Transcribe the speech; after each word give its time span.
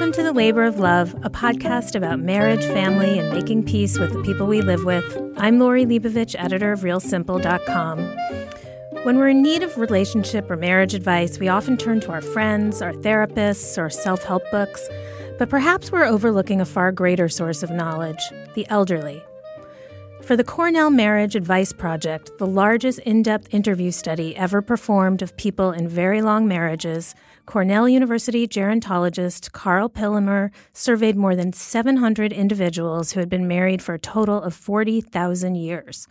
Welcome 0.00 0.14
to 0.14 0.22
The 0.22 0.32
Labor 0.32 0.64
of 0.64 0.80
Love, 0.80 1.14
a 1.24 1.28
podcast 1.28 1.94
about 1.94 2.20
marriage, 2.20 2.64
family, 2.64 3.18
and 3.18 3.28
making 3.28 3.64
peace 3.64 3.98
with 3.98 4.14
the 4.14 4.22
people 4.22 4.46
we 4.46 4.62
live 4.62 4.82
with. 4.82 5.04
I'm 5.36 5.58
Lori 5.58 5.84
Leibovich, 5.84 6.34
editor 6.38 6.72
of 6.72 6.80
RealSimple.com. 6.80 7.98
When 9.04 9.18
we're 9.18 9.28
in 9.28 9.42
need 9.42 9.62
of 9.62 9.76
relationship 9.76 10.50
or 10.50 10.56
marriage 10.56 10.94
advice, 10.94 11.38
we 11.38 11.48
often 11.48 11.76
turn 11.76 12.00
to 12.00 12.12
our 12.12 12.22
friends, 12.22 12.80
our 12.80 12.94
therapists, 12.94 13.76
or 13.76 13.90
self 13.90 14.24
help 14.24 14.42
books. 14.50 14.88
But 15.38 15.50
perhaps 15.50 15.92
we're 15.92 16.06
overlooking 16.06 16.62
a 16.62 16.64
far 16.64 16.92
greater 16.92 17.28
source 17.28 17.62
of 17.62 17.70
knowledge 17.70 18.22
the 18.54 18.66
elderly. 18.70 19.22
For 20.22 20.34
the 20.34 20.44
Cornell 20.44 20.88
Marriage 20.88 21.36
Advice 21.36 21.74
Project, 21.74 22.30
the 22.38 22.46
largest 22.46 23.00
in 23.00 23.22
depth 23.22 23.52
interview 23.52 23.90
study 23.90 24.34
ever 24.34 24.62
performed 24.62 25.20
of 25.20 25.36
people 25.36 25.72
in 25.72 25.88
very 25.88 26.22
long 26.22 26.48
marriages, 26.48 27.14
Cornell 27.50 27.88
University 27.88 28.46
gerontologist 28.46 29.50
Karl 29.50 29.88
Pillemer 29.88 30.52
surveyed 30.72 31.16
more 31.16 31.34
than 31.34 31.52
700 31.52 32.32
individuals 32.32 33.10
who 33.10 33.18
had 33.18 33.28
been 33.28 33.48
married 33.48 33.82
for 33.82 33.94
a 33.94 33.98
total 33.98 34.40
of 34.40 34.54
40,000 34.54 35.56
years. 35.56 36.06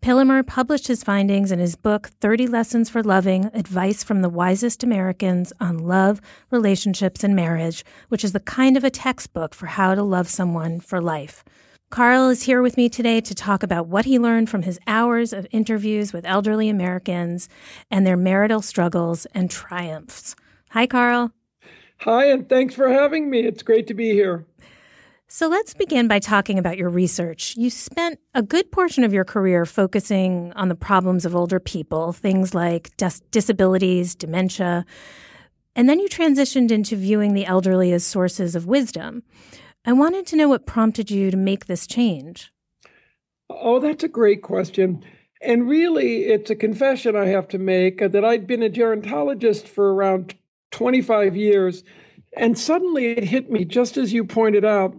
Pillemer 0.00 0.46
published 0.46 0.86
his 0.86 1.02
findings 1.02 1.50
in 1.50 1.58
his 1.58 1.74
book, 1.74 2.10
30 2.20 2.46
Lessons 2.46 2.88
for 2.88 3.02
Loving 3.02 3.46
Advice 3.54 4.04
from 4.04 4.22
the 4.22 4.28
Wisest 4.28 4.84
Americans 4.84 5.52
on 5.58 5.78
Love, 5.78 6.20
Relationships, 6.52 7.24
and 7.24 7.34
Marriage, 7.34 7.84
which 8.08 8.22
is 8.22 8.30
the 8.30 8.38
kind 8.38 8.76
of 8.76 8.84
a 8.84 8.90
textbook 8.90 9.56
for 9.56 9.66
how 9.66 9.96
to 9.96 10.02
love 10.04 10.28
someone 10.28 10.78
for 10.78 11.00
life. 11.00 11.42
Karl 11.90 12.28
is 12.28 12.44
here 12.44 12.62
with 12.62 12.76
me 12.76 12.88
today 12.88 13.20
to 13.20 13.34
talk 13.34 13.64
about 13.64 13.88
what 13.88 14.04
he 14.04 14.16
learned 14.16 14.48
from 14.48 14.62
his 14.62 14.78
hours 14.86 15.32
of 15.32 15.44
interviews 15.50 16.12
with 16.12 16.24
elderly 16.24 16.68
Americans 16.68 17.48
and 17.90 18.06
their 18.06 18.16
marital 18.16 18.62
struggles 18.62 19.26
and 19.34 19.50
triumphs. 19.50 20.36
Hi, 20.70 20.86
Karl. 20.86 21.32
Hi, 22.00 22.26
and 22.26 22.48
thanks 22.48 22.74
for 22.74 22.88
having 22.88 23.30
me. 23.30 23.40
It's 23.40 23.62
great 23.62 23.86
to 23.86 23.94
be 23.94 24.10
here. 24.10 24.46
So 25.26 25.46
let's 25.48 25.74
begin 25.74 26.08
by 26.08 26.20
talking 26.20 26.58
about 26.58 26.78
your 26.78 26.88
research. 26.88 27.54
You 27.56 27.68
spent 27.68 28.18
a 28.34 28.42
good 28.42 28.72
portion 28.72 29.04
of 29.04 29.12
your 29.12 29.24
career 29.24 29.66
focusing 29.66 30.52
on 30.54 30.68
the 30.68 30.74
problems 30.74 31.26
of 31.26 31.36
older 31.36 31.60
people, 31.60 32.12
things 32.12 32.54
like 32.54 32.96
dis- 32.96 33.20
disabilities, 33.30 34.14
dementia, 34.14 34.86
and 35.76 35.88
then 35.88 36.00
you 36.00 36.08
transitioned 36.08 36.70
into 36.70 36.96
viewing 36.96 37.34
the 37.34 37.44
elderly 37.44 37.92
as 37.92 38.04
sources 38.04 38.56
of 38.56 38.66
wisdom. 38.66 39.22
I 39.84 39.92
wanted 39.92 40.26
to 40.28 40.36
know 40.36 40.48
what 40.48 40.66
prompted 40.66 41.10
you 41.10 41.30
to 41.30 41.36
make 41.36 41.66
this 41.66 41.86
change. 41.86 42.50
Oh, 43.50 43.80
that's 43.80 44.04
a 44.04 44.08
great 44.08 44.42
question. 44.42 45.04
And 45.42 45.68
really, 45.68 46.24
it's 46.24 46.50
a 46.50 46.56
confession 46.56 47.14
I 47.14 47.26
have 47.26 47.48
to 47.48 47.58
make 47.58 48.00
uh, 48.00 48.08
that 48.08 48.24
I'd 48.24 48.46
been 48.46 48.62
a 48.62 48.70
gerontologist 48.70 49.68
for 49.68 49.94
around 49.94 50.34
25 50.70 51.36
years. 51.36 51.84
And 52.36 52.58
suddenly 52.58 53.12
it 53.12 53.24
hit 53.24 53.50
me, 53.50 53.64
just 53.64 53.96
as 53.96 54.12
you 54.12 54.24
pointed 54.24 54.64
out, 54.64 54.94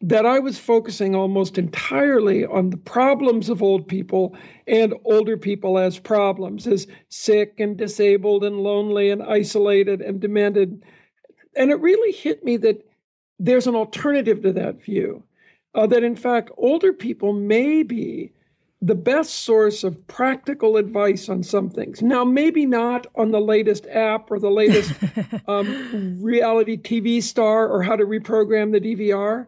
that 0.00 0.24
I 0.24 0.38
was 0.38 0.58
focusing 0.58 1.16
almost 1.16 1.58
entirely 1.58 2.44
on 2.44 2.70
the 2.70 2.76
problems 2.76 3.48
of 3.48 3.62
old 3.62 3.88
people 3.88 4.36
and 4.66 4.94
older 5.04 5.36
people 5.36 5.76
as 5.76 5.98
problems, 5.98 6.66
as 6.68 6.86
sick 7.08 7.54
and 7.58 7.76
disabled 7.76 8.44
and 8.44 8.60
lonely 8.60 9.10
and 9.10 9.22
isolated 9.22 10.00
and 10.00 10.20
demented. 10.20 10.82
And 11.56 11.72
it 11.72 11.80
really 11.80 12.12
hit 12.12 12.44
me 12.44 12.56
that 12.58 12.86
there's 13.40 13.66
an 13.66 13.74
alternative 13.74 14.42
to 14.42 14.52
that 14.52 14.82
view, 14.82 15.24
uh, 15.74 15.86
that 15.88 16.04
in 16.04 16.14
fact, 16.14 16.50
older 16.56 16.92
people 16.92 17.32
may 17.32 17.82
be 17.82 18.32
the 18.80 18.94
best 18.94 19.34
source 19.34 19.82
of 19.82 20.06
practical 20.06 20.76
advice 20.76 21.28
on 21.28 21.42
some 21.42 21.68
things. 21.68 22.00
Now, 22.00 22.24
maybe 22.24 22.64
not 22.64 23.06
on 23.16 23.32
the 23.32 23.40
latest 23.40 23.86
app 23.88 24.30
or 24.30 24.38
the 24.38 24.50
latest 24.50 24.92
um, 25.48 26.22
reality 26.22 26.76
TV 26.76 27.22
star 27.22 27.68
or 27.68 27.82
how 27.82 27.96
to 27.96 28.04
reprogram 28.04 28.72
the 28.72 28.80
DVR, 28.80 29.46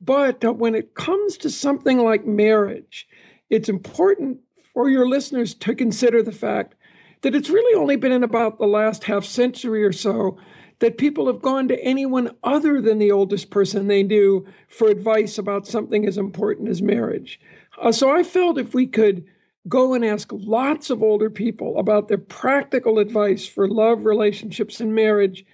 but 0.00 0.42
when 0.56 0.74
it 0.74 0.94
comes 0.94 1.36
to 1.38 1.50
something 1.50 1.98
like 1.98 2.26
marriage, 2.26 3.06
it's 3.50 3.68
important 3.68 4.40
for 4.74 4.88
your 4.88 5.06
listeners 5.06 5.54
to 5.54 5.74
consider 5.74 6.22
the 6.22 6.32
fact 6.32 6.74
that 7.20 7.36
it's 7.36 7.50
really 7.50 7.80
only 7.80 7.94
been 7.94 8.10
in 8.10 8.24
about 8.24 8.58
the 8.58 8.66
last 8.66 9.04
half 9.04 9.24
century 9.24 9.84
or 9.84 9.92
so 9.92 10.36
that 10.80 10.98
people 10.98 11.28
have 11.28 11.40
gone 11.40 11.68
to 11.68 11.80
anyone 11.84 12.34
other 12.42 12.80
than 12.80 12.98
the 12.98 13.12
oldest 13.12 13.50
person 13.50 13.86
they 13.86 14.02
knew 14.02 14.44
for 14.66 14.88
advice 14.88 15.38
about 15.38 15.64
something 15.66 16.04
as 16.04 16.18
important 16.18 16.68
as 16.68 16.82
marriage. 16.82 17.38
Uh, 17.80 17.92
so 17.92 18.14
I 18.14 18.22
felt 18.22 18.58
if 18.58 18.74
we 18.74 18.86
could 18.86 19.24
go 19.68 19.94
and 19.94 20.04
ask 20.04 20.28
lots 20.32 20.90
of 20.90 21.02
older 21.02 21.30
people 21.30 21.78
about 21.78 22.08
their 22.08 22.18
practical 22.18 22.98
advice 22.98 23.46
for 23.46 23.68
love, 23.68 24.04
relationships, 24.04 24.80
and 24.80 24.94
marriage, 24.94 25.44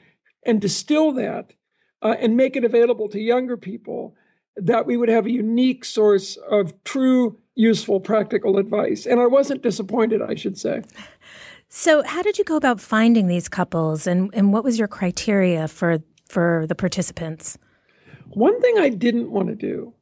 and 0.45 0.61
distill 0.61 1.13
that 1.13 1.53
uh, 2.03 2.15
and 2.19 2.37
make 2.37 2.57
it 2.57 2.65
available 2.65 3.09
to 3.09 3.21
younger 3.21 3.57
people, 3.57 4.15
that 4.57 4.87
we 4.87 4.97
would 4.97 5.09
have 5.09 5.27
a 5.27 5.31
unique 5.31 5.85
source 5.85 6.37
of 6.51 6.73
true, 6.85 7.39
useful, 7.55 8.01
practical 8.01 8.57
advice. 8.57 9.07
And 9.07 9.21
I 9.21 9.27
wasn't 9.27 9.63
disappointed, 9.63 10.23
I 10.23 10.35
should 10.35 10.59
say. 10.59 10.83
So, 11.69 12.03
how 12.03 12.23
did 12.23 12.39
you 12.39 12.45
go 12.45 12.57
about 12.57 12.81
finding 12.81 13.27
these 13.27 13.49
couples, 13.49 14.07
and, 14.07 14.31
and 14.33 14.53
what 14.55 14.65
was 14.65 14.79
your 14.79 14.89
criteria 14.89 15.69
for 15.69 15.99
for 16.27 16.65
the 16.67 16.75
participants? 16.75 17.59
One 18.31 18.59
thing 18.61 18.79
I 18.79 18.89
didn't 18.89 19.31
want 19.31 19.49
to 19.49 19.55
do 19.55 19.93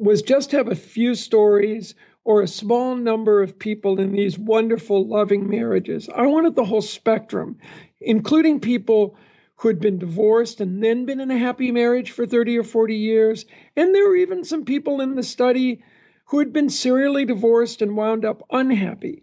was 0.00 0.22
just 0.22 0.52
have 0.52 0.68
a 0.68 0.74
few 0.74 1.14
stories 1.14 1.94
or 2.24 2.42
a 2.42 2.48
small 2.48 2.96
number 2.96 3.42
of 3.42 3.58
people 3.58 3.98
in 3.98 4.12
these 4.12 4.38
wonderful, 4.38 5.06
loving 5.06 5.48
marriages. 5.48 6.08
I 6.14 6.26
wanted 6.26 6.54
the 6.54 6.64
whole 6.64 6.82
spectrum, 6.82 7.58
including 8.00 8.60
people 8.60 9.16
who 9.56 9.68
had 9.68 9.80
been 9.80 9.98
divorced 9.98 10.60
and 10.60 10.82
then 10.82 11.04
been 11.04 11.20
in 11.20 11.30
a 11.30 11.38
happy 11.38 11.70
marriage 11.70 12.10
for 12.10 12.26
30 12.26 12.58
or 12.58 12.64
40 12.64 12.94
years. 12.94 13.44
And 13.76 13.94
there 13.94 14.08
were 14.08 14.16
even 14.16 14.42
some 14.42 14.64
people 14.64 15.00
in 15.00 15.16
the 15.16 15.22
study 15.22 15.82
who 16.26 16.38
had 16.38 16.52
been 16.52 16.70
serially 16.70 17.24
divorced 17.24 17.82
and 17.82 17.96
wound 17.96 18.24
up 18.24 18.42
unhappy. 18.50 19.22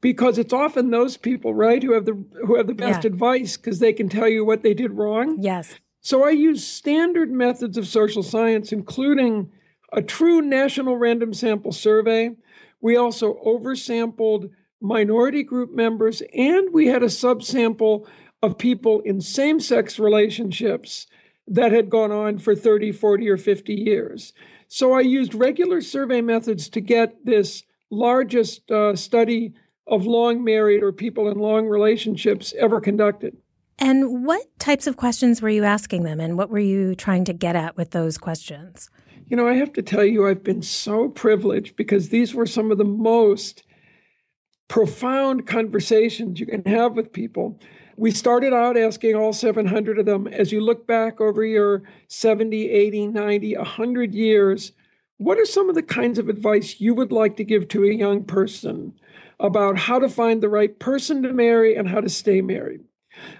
Because 0.00 0.38
it's 0.38 0.52
often 0.52 0.90
those 0.90 1.16
people, 1.16 1.54
right, 1.54 1.82
who 1.82 1.92
have 1.92 2.04
the 2.04 2.24
who 2.46 2.56
have 2.56 2.66
the 2.66 2.74
best 2.74 3.04
yeah. 3.04 3.08
advice 3.08 3.56
because 3.56 3.78
they 3.78 3.94
can 3.94 4.10
tell 4.10 4.28
you 4.28 4.44
what 4.44 4.62
they 4.62 4.74
did 4.74 4.92
wrong. 4.92 5.38
Yes. 5.40 5.76
So 6.02 6.24
I 6.24 6.30
use 6.30 6.66
standard 6.66 7.30
methods 7.30 7.78
of 7.78 7.86
social 7.86 8.22
science, 8.22 8.70
including 8.70 9.50
a 9.94 10.02
true 10.02 10.42
national 10.42 10.96
random 10.96 11.32
sample 11.32 11.72
survey. 11.72 12.30
We 12.80 12.96
also 12.96 13.34
oversampled 13.46 14.50
minority 14.80 15.42
group 15.42 15.72
members, 15.72 16.22
and 16.36 16.74
we 16.74 16.88
had 16.88 17.02
a 17.02 17.06
subsample 17.06 18.06
of 18.42 18.58
people 18.58 19.00
in 19.00 19.20
same 19.20 19.60
sex 19.60 19.98
relationships 19.98 21.06
that 21.46 21.72
had 21.72 21.88
gone 21.88 22.12
on 22.12 22.38
for 22.38 22.54
30, 22.54 22.92
40, 22.92 23.30
or 23.30 23.36
50 23.36 23.72
years. 23.72 24.32
So 24.68 24.92
I 24.92 25.00
used 25.00 25.34
regular 25.34 25.80
survey 25.80 26.20
methods 26.20 26.68
to 26.70 26.80
get 26.80 27.24
this 27.24 27.62
largest 27.90 28.70
uh, 28.70 28.96
study 28.96 29.54
of 29.86 30.06
long 30.06 30.42
married 30.42 30.82
or 30.82 30.92
people 30.92 31.28
in 31.28 31.38
long 31.38 31.66
relationships 31.66 32.52
ever 32.58 32.80
conducted. 32.80 33.36
And 33.78 34.26
what 34.26 34.42
types 34.58 34.86
of 34.86 34.96
questions 34.96 35.42
were 35.42 35.48
you 35.48 35.64
asking 35.64 36.04
them, 36.04 36.20
and 36.20 36.36
what 36.36 36.50
were 36.50 36.58
you 36.58 36.94
trying 36.94 37.24
to 37.24 37.32
get 37.32 37.56
at 37.56 37.76
with 37.76 37.90
those 37.90 38.18
questions? 38.18 38.88
You 39.26 39.36
know, 39.36 39.48
I 39.48 39.54
have 39.54 39.72
to 39.74 39.82
tell 39.82 40.04
you, 40.04 40.26
I've 40.26 40.44
been 40.44 40.62
so 40.62 41.08
privileged 41.08 41.76
because 41.76 42.08
these 42.08 42.34
were 42.34 42.46
some 42.46 42.70
of 42.70 42.78
the 42.78 42.84
most 42.84 43.64
profound 44.68 45.46
conversations 45.46 46.40
you 46.40 46.46
can 46.46 46.64
have 46.64 46.94
with 46.94 47.12
people. 47.12 47.58
We 47.96 48.10
started 48.10 48.52
out 48.52 48.76
asking 48.76 49.14
all 49.14 49.32
700 49.32 49.98
of 49.98 50.06
them, 50.06 50.26
as 50.26 50.52
you 50.52 50.60
look 50.60 50.86
back 50.86 51.20
over 51.20 51.44
your 51.44 51.84
70, 52.08 52.70
80, 52.70 53.06
90, 53.08 53.56
100 53.56 54.14
years, 54.14 54.72
what 55.16 55.38
are 55.38 55.46
some 55.46 55.68
of 55.68 55.74
the 55.74 55.82
kinds 55.82 56.18
of 56.18 56.28
advice 56.28 56.80
you 56.80 56.92
would 56.94 57.12
like 57.12 57.36
to 57.36 57.44
give 57.44 57.68
to 57.68 57.84
a 57.84 57.94
young 57.94 58.24
person 58.24 58.94
about 59.38 59.78
how 59.78 59.98
to 59.98 60.08
find 60.08 60.42
the 60.42 60.48
right 60.48 60.78
person 60.78 61.22
to 61.22 61.32
marry 61.32 61.76
and 61.76 61.88
how 61.88 62.00
to 62.00 62.08
stay 62.08 62.40
married? 62.40 62.80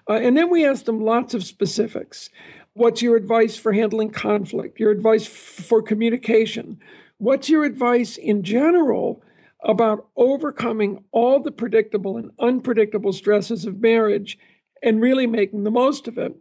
Uh, 0.08 0.14
and 0.14 0.36
then 0.36 0.50
we 0.50 0.64
asked 0.64 0.86
them 0.86 1.00
lots 1.00 1.34
of 1.34 1.42
specifics. 1.42 2.30
What's 2.76 3.02
your 3.02 3.14
advice 3.14 3.56
for 3.56 3.72
handling 3.72 4.10
conflict? 4.10 4.80
Your 4.80 4.90
advice 4.90 5.28
for 5.28 5.80
communication? 5.80 6.80
What's 7.18 7.48
your 7.48 7.64
advice 7.64 8.16
in 8.16 8.42
general 8.42 9.22
about 9.62 10.08
overcoming 10.16 11.04
all 11.12 11.38
the 11.40 11.52
predictable 11.52 12.16
and 12.16 12.32
unpredictable 12.40 13.12
stresses 13.12 13.64
of 13.64 13.80
marriage 13.80 14.36
and 14.82 15.00
really 15.00 15.28
making 15.28 15.62
the 15.62 15.70
most 15.70 16.08
of 16.08 16.18
it? 16.18 16.34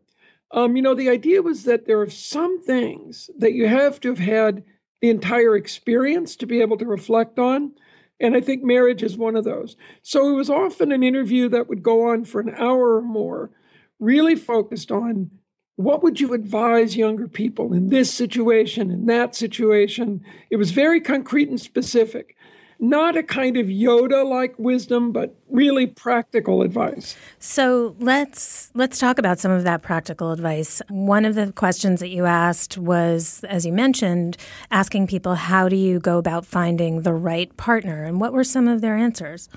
Um, 0.49 0.75
you 0.75 0.81
know, 0.81 0.95
the 0.95 1.09
idea 1.09 1.43
was 1.43 1.65
that 1.65 1.85
there 1.85 2.01
are 2.01 2.09
some 2.09 2.59
things 2.63 3.29
that 3.37 3.53
you 3.53 3.67
have 3.67 3.99
to 3.99 4.09
have 4.09 4.17
had 4.17 4.63
the 5.01 5.11
entire 5.11 5.55
experience 5.55 6.35
to 6.37 6.47
be 6.47 6.61
able 6.61 6.77
to 6.77 6.85
reflect 6.87 7.37
on. 7.37 7.73
And 8.19 8.35
I 8.35 8.41
think 8.41 8.63
marriage 8.63 9.03
is 9.03 9.15
one 9.15 9.35
of 9.35 9.43
those. 9.43 9.75
So 10.01 10.29
it 10.29 10.33
was 10.33 10.49
often 10.49 10.91
an 10.91 11.03
interview 11.03 11.47
that 11.49 11.69
would 11.69 11.83
go 11.83 12.09
on 12.09 12.25
for 12.25 12.41
an 12.41 12.55
hour 12.57 12.95
or 12.95 13.01
more, 13.03 13.51
really 13.99 14.35
focused 14.35 14.91
on 14.91 15.29
what 15.75 16.03
would 16.03 16.19
you 16.19 16.33
advise 16.33 16.95
younger 16.95 17.27
people 17.27 17.73
in 17.73 17.89
this 17.89 18.13
situation, 18.13 18.91
in 18.91 19.05
that 19.07 19.35
situation? 19.35 20.23
It 20.49 20.57
was 20.57 20.71
very 20.71 21.01
concrete 21.01 21.49
and 21.49 21.59
specific. 21.59 22.35
not 22.83 23.15
a 23.15 23.23
kind 23.23 23.55
of 23.55 23.67
Yoda 23.67 24.29
like 24.29 24.59
wisdom, 24.59 25.13
but 25.13 25.35
really 25.49 25.87
practical 25.87 26.61
advice. 26.61 27.15
So 27.39 27.95
let's 27.99 28.71
let's 28.73 28.99
talk 28.99 29.17
about 29.17 29.39
some 29.39 29.51
of 29.51 29.63
that 29.63 29.81
practical 29.81 30.33
advice. 30.33 30.81
One 30.89 31.23
of 31.23 31.35
the 31.35 31.53
questions 31.53 32.01
that 32.01 32.09
you 32.09 32.25
asked 32.25 32.77
was, 32.77 33.43
as 33.45 33.65
you 33.65 33.71
mentioned, 33.71 34.35
asking 34.69 35.07
people 35.07 35.35
how 35.35 35.69
do 35.69 35.77
you 35.77 35.99
go 35.99 36.17
about 36.17 36.45
finding 36.45 37.03
the 37.03 37.13
right 37.13 37.55
partner, 37.55 38.03
and 38.03 38.19
what 38.19 38.33
were 38.33 38.43
some 38.43 38.67
of 38.67 38.81
their 38.81 38.97
answers? 38.97 39.47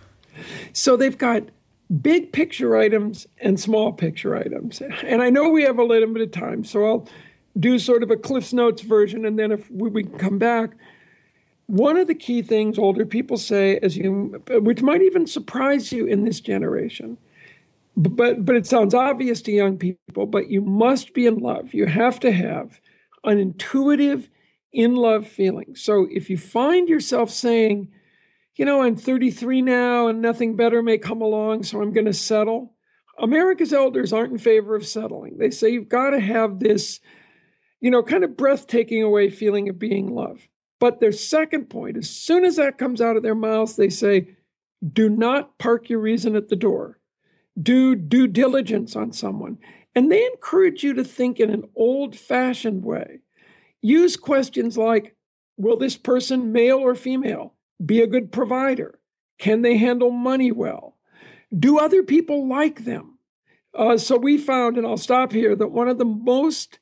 So 0.73 0.97
they've 0.97 1.19
got 1.19 1.43
big 2.03 2.33
picture 2.33 2.77
items 2.77 3.27
and 3.39 3.59
small 3.59 3.93
picture 3.93 4.37
items, 4.37 4.81
and 4.81 5.23
I 5.23 5.31
know 5.31 5.49
we 5.49 5.63
have 5.63 5.79
a 5.79 5.85
limited 5.85 6.33
time, 6.33 6.65
so 6.65 6.85
I'll 6.85 7.09
do 7.59 7.79
sort 7.79 8.03
of 8.03 8.11
a 8.11 8.17
Cliff's 8.17 8.53
Notes 8.53 8.83
version, 8.83 9.25
and 9.25 9.39
then 9.39 9.53
if 9.53 9.71
we, 9.71 9.89
we 9.89 10.03
can 10.05 10.19
come 10.19 10.39
back 10.39 10.75
one 11.67 11.97
of 11.97 12.07
the 12.07 12.15
key 12.15 12.43
things 12.43 12.79
older 12.79 13.05
people 13.05 13.37
say, 13.37 13.79
as 13.79 13.97
you, 13.97 14.43
which 14.49 14.83
might 14.83 15.03
even 15.03 15.27
surprise 15.27 15.93
you 15.93 16.07
in 16.07 16.25
this 16.25 16.41
generation, 16.41 17.19
but 17.97 18.45
but 18.45 18.55
it 18.57 18.67
sounds 18.67 18.95
obvious 18.95 19.43
to 19.43 19.53
young 19.53 19.77
people. 19.77 20.27
But 20.27 20.49
you 20.49 20.61
must 20.61 21.13
be 21.15 21.27
in 21.27 21.39
love. 21.39 21.75
You 21.75 21.87
have 21.87 22.21
to 22.21 22.31
have 22.31 22.81
an 23.25 23.39
intuitive, 23.39 24.29
in 24.73 24.95
love 24.95 25.27
feeling. 25.27 25.75
So 25.75 26.07
if 26.11 26.29
you 26.29 26.37
find 26.37 26.89
yourself 26.89 27.31
saying, 27.31 27.89
you 28.57 28.65
know, 28.65 28.83
I'm 28.83 28.97
33 28.97 29.63
now 29.63 30.09
and 30.09 30.21
nothing 30.21 30.57
better 30.57 30.83
may 30.83 30.99
come 30.99 31.21
along, 31.21 31.65
so 31.65 31.81
I'm 31.81 31.93
going 31.93 32.07
to 32.07 32.13
settle. 32.13 32.75
America's 33.19 33.73
elders 33.73 34.13
aren't 34.13 34.33
in 34.33 34.39
favor 34.39 34.75
of 34.75 34.87
settling. 34.87 35.39
They 35.39 35.51
say 35.51 35.71
you've 35.71 35.89
got 35.89 36.11
to 36.11 36.21
have 36.21 36.59
this, 36.59 37.01
you 37.81 37.91
know, 37.91 38.03
kind 38.03 38.25
of 38.25 38.37
breathtaking 38.37 39.03
away 39.03 39.31
feeling 39.31 39.69
of 39.69 39.79
being 39.79 40.15
loved. 40.15 40.49
But 40.79 41.01
their 41.01 41.13
second 41.13 41.71
point, 41.71 41.97
as 41.97 42.11
soon 42.11 42.45
as 42.45 42.57
that 42.57 42.79
comes 42.79 43.01
out 43.01 43.17
of 43.17 43.23
their 43.23 43.35
mouths, 43.35 43.77
they 43.77 43.89
say, 43.89 44.37
do 44.93 45.09
not 45.09 45.59
park 45.59 45.89
your 45.89 46.01
reason 46.01 46.37
at 46.37 46.49
the 46.49 46.57
door. 46.57 46.99
Do 47.61 47.95
due 47.95 48.27
diligence 48.27 48.95
on 48.95 49.13
someone. 49.13 49.59
And 49.95 50.13
they 50.13 50.27
encourage 50.27 50.83
you 50.83 50.93
to 50.95 51.05
think 51.05 51.41
in 51.41 51.51
an 51.51 51.65
old 51.75 52.17
fashioned 52.17 52.85
way. 52.85 53.21
Use 53.81 54.17
questions 54.17 54.77
like 54.77 55.15
Will 55.59 55.79
this 55.79 55.97
person, 55.97 56.53
male 56.53 56.79
or 56.79 56.95
female, 56.95 57.56
be 57.85 58.01
a 58.01 58.07
good 58.07 58.33
provider? 58.33 58.99
Can 59.39 59.63
they 59.63 59.77
handle 59.77 60.11
money 60.11 60.53
well? 60.53 60.97
Do 61.57 61.79
other 61.79 62.03
people 62.03 62.49
like 62.49 62.85
them? 62.85 63.19
Uh, 63.75 63.99
so 63.99 64.17
we 64.17 64.39
found, 64.39 64.79
and 64.79 64.87
I'll 64.87 64.97
stop 64.97 65.33
here, 65.33 65.55
that 65.55 65.69
one 65.69 65.89
of 65.89 65.99
the 65.99 66.05
most 66.05 66.79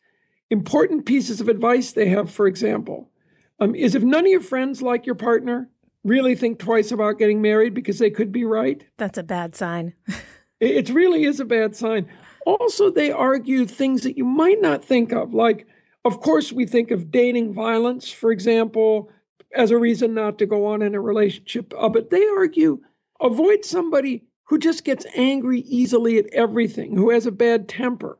important 0.50 1.06
pieces 1.06 1.40
of 1.40 1.48
advice 1.48 1.92
they 1.92 2.08
have, 2.08 2.30
for 2.30 2.46
example, 2.46 3.10
um, 3.58 3.74
is 3.74 3.94
if 3.94 4.02
none 4.02 4.24
of 4.24 4.30
your 4.30 4.40
friends 4.40 4.80
like 4.80 5.06
your 5.06 5.16
partner, 5.16 5.68
really 6.04 6.34
think 6.34 6.58
twice 6.58 6.92
about 6.92 7.18
getting 7.18 7.42
married 7.42 7.74
because 7.74 7.98
they 7.98 8.10
could 8.10 8.30
be 8.30 8.44
right. 8.44 8.86
That's 8.96 9.18
a 9.18 9.22
bad 9.22 9.56
sign. 9.56 9.94
it 10.60 10.88
really 10.90 11.24
is 11.24 11.40
a 11.40 11.44
bad 11.44 11.74
sign. 11.74 12.08
Also, 12.46 12.90
they 12.90 13.10
argue 13.10 13.64
things 13.64 14.02
that 14.02 14.18
you 14.18 14.24
might 14.24 14.60
not 14.60 14.84
think 14.84 15.12
of. 15.12 15.32
Like, 15.32 15.66
of 16.04 16.20
course, 16.20 16.52
we 16.52 16.66
think 16.66 16.90
of 16.90 17.10
dating 17.10 17.54
violence, 17.54 18.10
for 18.10 18.30
example, 18.30 19.10
as 19.54 19.70
a 19.70 19.78
reason 19.78 20.14
not 20.14 20.38
to 20.38 20.46
go 20.46 20.66
on 20.66 20.82
in 20.82 20.94
a 20.94 21.00
relationship. 21.00 21.72
Uh, 21.78 21.88
but 21.88 22.10
they 22.10 22.26
argue 22.28 22.80
avoid 23.20 23.64
somebody 23.64 24.24
who 24.44 24.58
just 24.58 24.84
gets 24.84 25.06
angry 25.14 25.60
easily 25.60 26.18
at 26.18 26.26
everything, 26.32 26.96
who 26.96 27.10
has 27.10 27.26
a 27.26 27.32
bad 27.32 27.68
temper, 27.68 28.18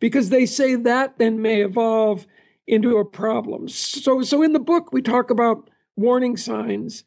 because 0.00 0.30
they 0.30 0.44
say 0.44 0.74
that 0.74 1.18
then 1.18 1.40
may 1.40 1.62
evolve 1.62 2.26
into 2.66 2.96
a 2.96 3.04
problem. 3.04 3.68
So, 3.68 4.22
so 4.22 4.42
in 4.42 4.52
the 4.52 4.60
book, 4.60 4.92
we 4.92 5.02
talk 5.02 5.30
about 5.30 5.70
warning 5.96 6.36
signs 6.36 7.04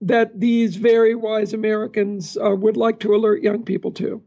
that 0.00 0.40
these 0.40 0.76
very 0.76 1.14
wise 1.14 1.52
Americans 1.52 2.36
uh, 2.36 2.54
would 2.54 2.76
like 2.76 3.00
to 3.00 3.14
alert 3.14 3.42
young 3.42 3.64
people 3.64 3.90
to. 3.92 4.22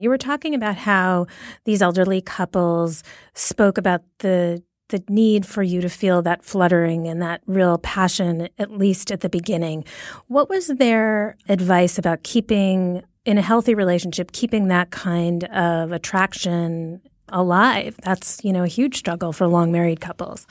You 0.00 0.10
were 0.10 0.18
talking 0.18 0.54
about 0.54 0.76
how 0.76 1.26
these 1.64 1.80
elderly 1.80 2.20
couples 2.20 3.02
spoke 3.34 3.78
about 3.78 4.02
the 4.18 4.62
the 4.94 5.02
need 5.12 5.44
for 5.44 5.62
you 5.62 5.80
to 5.80 5.88
feel 5.88 6.22
that 6.22 6.44
fluttering 6.44 7.08
and 7.08 7.20
that 7.20 7.42
real 7.46 7.78
passion, 7.78 8.48
at 8.58 8.70
least 8.70 9.10
at 9.10 9.20
the 9.20 9.28
beginning. 9.28 9.84
What 10.28 10.48
was 10.48 10.68
their 10.68 11.36
advice 11.48 11.98
about 11.98 12.22
keeping 12.22 13.02
in 13.24 13.38
a 13.38 13.42
healthy 13.42 13.74
relationship, 13.74 14.32
keeping 14.32 14.68
that 14.68 14.90
kind 14.90 15.44
of 15.44 15.92
attraction 15.92 17.00
alive. 17.30 17.96
That's, 18.02 18.44
you 18.44 18.52
know, 18.52 18.64
a 18.64 18.68
huge 18.68 18.98
struggle 18.98 19.32
for 19.32 19.46
long 19.46 19.72
married 19.72 20.00
couples. 20.00 20.46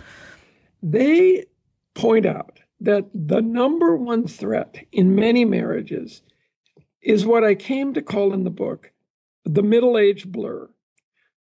They 0.82 1.46
point 1.94 2.26
out 2.26 2.60
that 2.82 3.06
the 3.14 3.42
number 3.42 3.96
one 3.96 4.28
threat 4.28 4.78
in 4.92 5.16
many 5.16 5.46
marriages 5.46 6.22
is 7.02 7.26
what 7.26 7.44
I 7.44 7.56
came 7.56 7.94
to 7.94 8.02
call 8.02 8.34
in 8.34 8.44
the 8.44 8.50
book 8.50 8.92
the 9.46 9.64
middle 9.64 9.98
age 9.98 10.26
blur. 10.26 10.70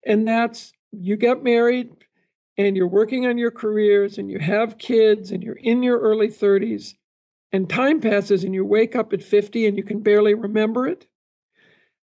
And 0.05 0.27
that's 0.27 0.71
you 0.91 1.15
get 1.17 1.43
married 1.43 1.91
and 2.59 2.75
you're 2.75 2.87
working 2.87 3.25
on 3.25 3.37
your 3.37 3.51
careers 3.51 4.17
and 4.17 4.29
you 4.29 4.37
have 4.37 4.77
kids 4.77 5.31
and 5.31 5.41
you're 5.41 5.55
in 5.55 5.81
your 5.81 5.97
early 5.97 6.27
30s 6.27 6.95
and 7.53 7.69
time 7.69 8.01
passes 8.01 8.43
and 8.43 8.53
you 8.53 8.65
wake 8.65 8.97
up 8.97 9.13
at 9.13 9.23
50 9.23 9.65
and 9.65 9.77
you 9.77 9.83
can 9.83 10.01
barely 10.01 10.33
remember 10.33 10.85
it. 10.85 11.07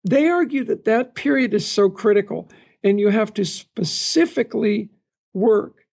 They 0.09 0.29
argue 0.29 0.63
that 0.65 0.85
that 0.85 1.17
period 1.17 1.55
is 1.55 1.67
so 1.67 1.91
critical 1.91 2.49
and 2.85 3.01
you 3.01 3.09
have 3.09 3.35
to 3.35 3.45
specifically 3.45 4.91
work 5.33 5.87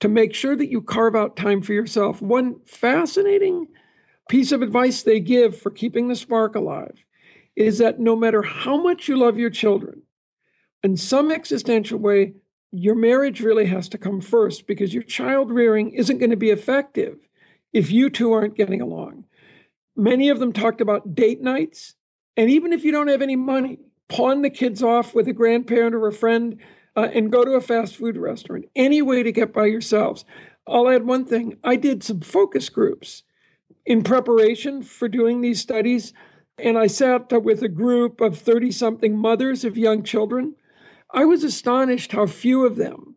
to 0.00 0.08
make 0.08 0.34
sure 0.34 0.56
that 0.56 0.70
you 0.70 0.82
carve 0.82 1.14
out 1.14 1.36
time 1.36 1.62
for 1.62 1.72
yourself. 1.72 2.20
One 2.20 2.56
fascinating 2.66 3.68
piece 4.28 4.50
of 4.50 4.60
advice 4.60 5.04
they 5.04 5.20
give 5.20 5.56
for 5.56 5.70
keeping 5.70 6.08
the 6.08 6.16
spark 6.16 6.56
alive 6.56 7.04
is 7.54 7.78
that 7.78 8.00
no 8.00 8.16
matter 8.16 8.42
how 8.42 8.76
much 8.76 9.06
you 9.06 9.16
love 9.16 9.38
your 9.38 9.50
children, 9.50 10.02
in 10.82 10.96
some 10.96 11.30
existential 11.30 11.98
way, 11.98 12.34
your 12.72 12.94
marriage 12.94 13.40
really 13.40 13.66
has 13.66 13.88
to 13.88 13.98
come 13.98 14.20
first 14.20 14.66
because 14.66 14.94
your 14.94 15.02
child 15.02 15.50
rearing 15.50 15.90
isn't 15.90 16.18
going 16.18 16.30
to 16.30 16.36
be 16.36 16.50
effective 16.50 17.18
if 17.72 17.90
you 17.90 18.10
two 18.10 18.32
aren't 18.32 18.56
getting 18.56 18.80
along. 18.80 19.24
Many 19.96 20.28
of 20.28 20.38
them 20.38 20.52
talked 20.52 20.80
about 20.80 21.14
date 21.14 21.40
nights. 21.40 21.94
And 22.36 22.48
even 22.48 22.72
if 22.72 22.84
you 22.84 22.92
don't 22.92 23.08
have 23.08 23.22
any 23.22 23.36
money, 23.36 23.78
pawn 24.08 24.42
the 24.42 24.50
kids 24.50 24.82
off 24.82 25.14
with 25.14 25.28
a 25.28 25.32
grandparent 25.32 25.94
or 25.94 26.06
a 26.06 26.12
friend, 26.12 26.58
uh, 26.96 27.08
and 27.12 27.30
go 27.30 27.44
to 27.44 27.52
a 27.52 27.60
fast 27.60 27.96
food 27.96 28.16
restaurant. 28.16 28.66
Any 28.74 29.02
way 29.02 29.22
to 29.22 29.32
get 29.32 29.52
by 29.52 29.66
yourselves. 29.66 30.24
I'll 30.66 30.88
add 30.88 31.06
one 31.06 31.24
thing 31.24 31.56
I 31.64 31.76
did 31.76 32.02
some 32.02 32.20
focus 32.20 32.68
groups 32.68 33.22
in 33.86 34.02
preparation 34.02 34.82
for 34.82 35.08
doing 35.08 35.40
these 35.40 35.60
studies, 35.60 36.12
and 36.58 36.76
I 36.76 36.86
sat 36.86 37.32
with 37.42 37.62
a 37.62 37.68
group 37.68 38.20
of 38.20 38.38
30 38.38 38.70
something 38.72 39.16
mothers 39.16 39.64
of 39.64 39.78
young 39.78 40.02
children. 40.02 40.54
I 41.12 41.24
was 41.24 41.44
astonished 41.44 42.12
how 42.12 42.26
few 42.26 42.64
of 42.64 42.76
them 42.76 43.16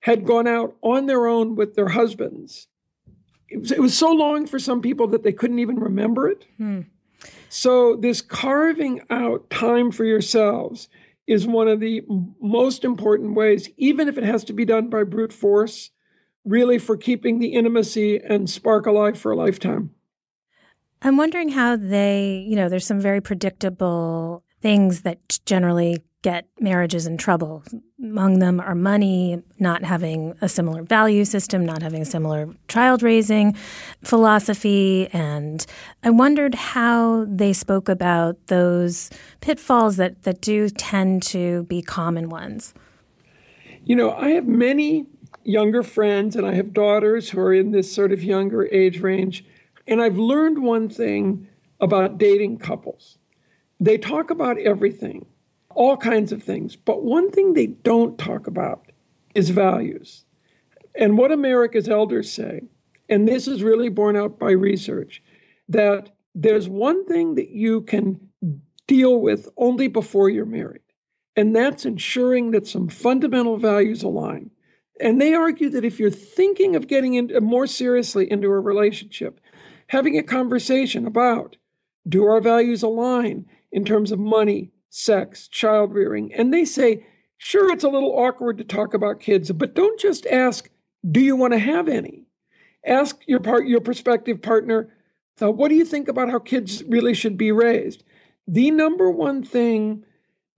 had 0.00 0.24
gone 0.24 0.46
out 0.46 0.76
on 0.82 1.06
their 1.06 1.26
own 1.26 1.56
with 1.56 1.74
their 1.74 1.88
husbands. 1.88 2.68
It 3.48 3.60
was, 3.60 3.72
it 3.72 3.80
was 3.80 3.96
so 3.96 4.12
long 4.12 4.46
for 4.46 4.58
some 4.58 4.80
people 4.80 5.06
that 5.08 5.22
they 5.22 5.32
couldn't 5.32 5.58
even 5.58 5.78
remember 5.78 6.28
it. 6.28 6.46
Hmm. 6.56 6.82
So, 7.48 7.96
this 7.96 8.20
carving 8.20 9.00
out 9.10 9.50
time 9.50 9.90
for 9.90 10.04
yourselves 10.04 10.88
is 11.26 11.46
one 11.46 11.66
of 11.66 11.80
the 11.80 12.02
most 12.40 12.84
important 12.84 13.34
ways, 13.34 13.70
even 13.76 14.08
if 14.08 14.16
it 14.16 14.24
has 14.24 14.44
to 14.44 14.52
be 14.52 14.64
done 14.64 14.88
by 14.88 15.02
brute 15.02 15.32
force, 15.32 15.90
really 16.44 16.78
for 16.78 16.96
keeping 16.96 17.38
the 17.38 17.48
intimacy 17.48 18.18
and 18.18 18.48
spark 18.48 18.86
alive 18.86 19.18
for 19.18 19.32
a 19.32 19.36
lifetime. 19.36 19.90
I'm 21.02 21.16
wondering 21.16 21.50
how 21.50 21.76
they, 21.76 22.44
you 22.48 22.56
know, 22.56 22.68
there's 22.68 22.86
some 22.86 23.00
very 23.00 23.20
predictable 23.20 24.42
things 24.60 25.02
that 25.02 25.38
generally 25.44 26.02
get 26.22 26.46
marriages 26.58 27.06
in 27.06 27.16
trouble. 27.16 27.62
Among 28.02 28.40
them 28.40 28.60
are 28.60 28.74
money, 28.74 29.40
not 29.58 29.84
having 29.84 30.34
a 30.40 30.48
similar 30.48 30.82
value 30.82 31.24
system, 31.24 31.64
not 31.64 31.80
having 31.80 32.02
a 32.02 32.04
similar 32.04 32.48
child 32.66 33.02
raising 33.02 33.54
philosophy. 34.02 35.08
And 35.12 35.64
I 36.02 36.10
wondered 36.10 36.56
how 36.56 37.24
they 37.28 37.52
spoke 37.52 37.88
about 37.88 38.48
those 38.48 39.10
pitfalls 39.40 39.96
that, 39.96 40.24
that 40.24 40.40
do 40.40 40.68
tend 40.70 41.22
to 41.24 41.64
be 41.64 41.82
common 41.82 42.28
ones. 42.28 42.74
You 43.84 43.94
know, 43.94 44.12
I 44.12 44.30
have 44.30 44.46
many 44.46 45.06
younger 45.44 45.82
friends 45.84 46.34
and 46.34 46.46
I 46.46 46.54
have 46.54 46.72
daughters 46.72 47.30
who 47.30 47.40
are 47.40 47.54
in 47.54 47.70
this 47.70 47.92
sort 47.92 48.12
of 48.12 48.24
younger 48.24 48.66
age 48.72 49.00
range. 49.00 49.44
And 49.86 50.02
I've 50.02 50.18
learned 50.18 50.62
one 50.62 50.88
thing 50.88 51.48
about 51.80 52.18
dating 52.18 52.58
couples. 52.58 53.18
They 53.78 53.96
talk 53.96 54.30
about 54.30 54.58
everything 54.58 55.26
all 55.78 55.96
kinds 55.96 56.32
of 56.32 56.42
things. 56.42 56.74
But 56.74 57.04
one 57.04 57.30
thing 57.30 57.54
they 57.54 57.68
don't 57.68 58.18
talk 58.18 58.48
about 58.48 58.90
is 59.36 59.50
values. 59.50 60.24
And 60.96 61.16
what 61.16 61.30
America's 61.30 61.88
elders 61.88 62.32
say, 62.32 62.62
and 63.08 63.28
this 63.28 63.46
is 63.46 63.62
really 63.62 63.88
borne 63.88 64.16
out 64.16 64.40
by 64.40 64.50
research, 64.50 65.22
that 65.68 66.10
there's 66.34 66.68
one 66.68 67.06
thing 67.06 67.36
that 67.36 67.50
you 67.50 67.82
can 67.82 68.18
deal 68.88 69.20
with 69.20 69.48
only 69.56 69.86
before 69.86 70.28
you're 70.28 70.44
married, 70.44 70.82
and 71.36 71.54
that's 71.54 71.86
ensuring 71.86 72.50
that 72.50 72.66
some 72.66 72.88
fundamental 72.88 73.56
values 73.56 74.02
align. 74.02 74.50
And 75.00 75.20
they 75.20 75.32
argue 75.32 75.70
that 75.70 75.84
if 75.84 76.00
you're 76.00 76.10
thinking 76.10 76.74
of 76.74 76.88
getting 76.88 77.14
into 77.14 77.36
uh, 77.36 77.40
more 77.40 77.68
seriously 77.68 78.28
into 78.28 78.48
a 78.48 78.58
relationship, 78.58 79.40
having 79.86 80.18
a 80.18 80.24
conversation 80.24 81.06
about 81.06 81.56
do 82.08 82.24
our 82.24 82.40
values 82.40 82.82
align 82.82 83.46
in 83.70 83.84
terms 83.84 84.10
of 84.10 84.18
money, 84.18 84.72
sex, 84.90 85.48
child 85.48 85.92
rearing? 85.92 86.32
And 86.34 86.52
they 86.52 86.64
say, 86.64 87.06
sure, 87.36 87.72
it's 87.72 87.84
a 87.84 87.88
little 87.88 88.18
awkward 88.18 88.58
to 88.58 88.64
talk 88.64 88.94
about 88.94 89.20
kids, 89.20 89.50
but 89.52 89.74
don't 89.74 89.98
just 90.00 90.26
ask, 90.26 90.70
do 91.08 91.20
you 91.20 91.36
want 91.36 91.52
to 91.52 91.58
have 91.58 91.88
any? 91.88 92.26
Ask 92.84 93.20
your 93.26 93.40
part, 93.40 93.66
your 93.66 93.80
prospective 93.80 94.42
partner, 94.42 94.94
what 95.38 95.68
do 95.68 95.76
you 95.76 95.84
think 95.84 96.08
about 96.08 96.30
how 96.30 96.40
kids 96.40 96.82
really 96.84 97.14
should 97.14 97.36
be 97.36 97.52
raised? 97.52 98.02
The 98.46 98.70
number 98.70 99.10
one 99.10 99.42
thing 99.42 100.04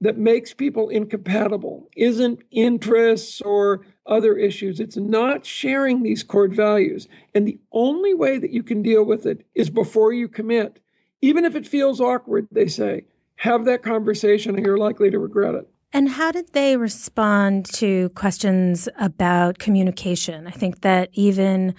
that 0.00 0.16
makes 0.16 0.54
people 0.54 0.88
incompatible 0.88 1.90
isn't 1.94 2.42
interests 2.50 3.42
or 3.42 3.84
other 4.06 4.38
issues. 4.38 4.80
It's 4.80 4.96
not 4.96 5.44
sharing 5.44 6.02
these 6.02 6.22
core 6.22 6.48
values. 6.48 7.06
And 7.34 7.46
the 7.46 7.58
only 7.72 8.14
way 8.14 8.38
that 8.38 8.52
you 8.52 8.62
can 8.62 8.80
deal 8.80 9.04
with 9.04 9.26
it 9.26 9.44
is 9.54 9.68
before 9.68 10.14
you 10.14 10.28
commit. 10.28 10.78
Even 11.20 11.44
if 11.44 11.54
it 11.54 11.66
feels 11.66 12.00
awkward, 12.00 12.48
they 12.50 12.66
say, 12.66 13.04
have 13.40 13.64
that 13.64 13.82
conversation 13.82 14.54
and 14.54 14.66
you're 14.66 14.76
likely 14.76 15.10
to 15.10 15.18
regret 15.18 15.54
it. 15.54 15.66
And 15.94 16.10
how 16.10 16.30
did 16.30 16.52
they 16.52 16.76
respond 16.76 17.64
to 17.74 18.10
questions 18.10 18.86
about 18.98 19.58
communication? 19.58 20.46
I 20.46 20.50
think 20.50 20.82
that 20.82 21.08
even 21.14 21.74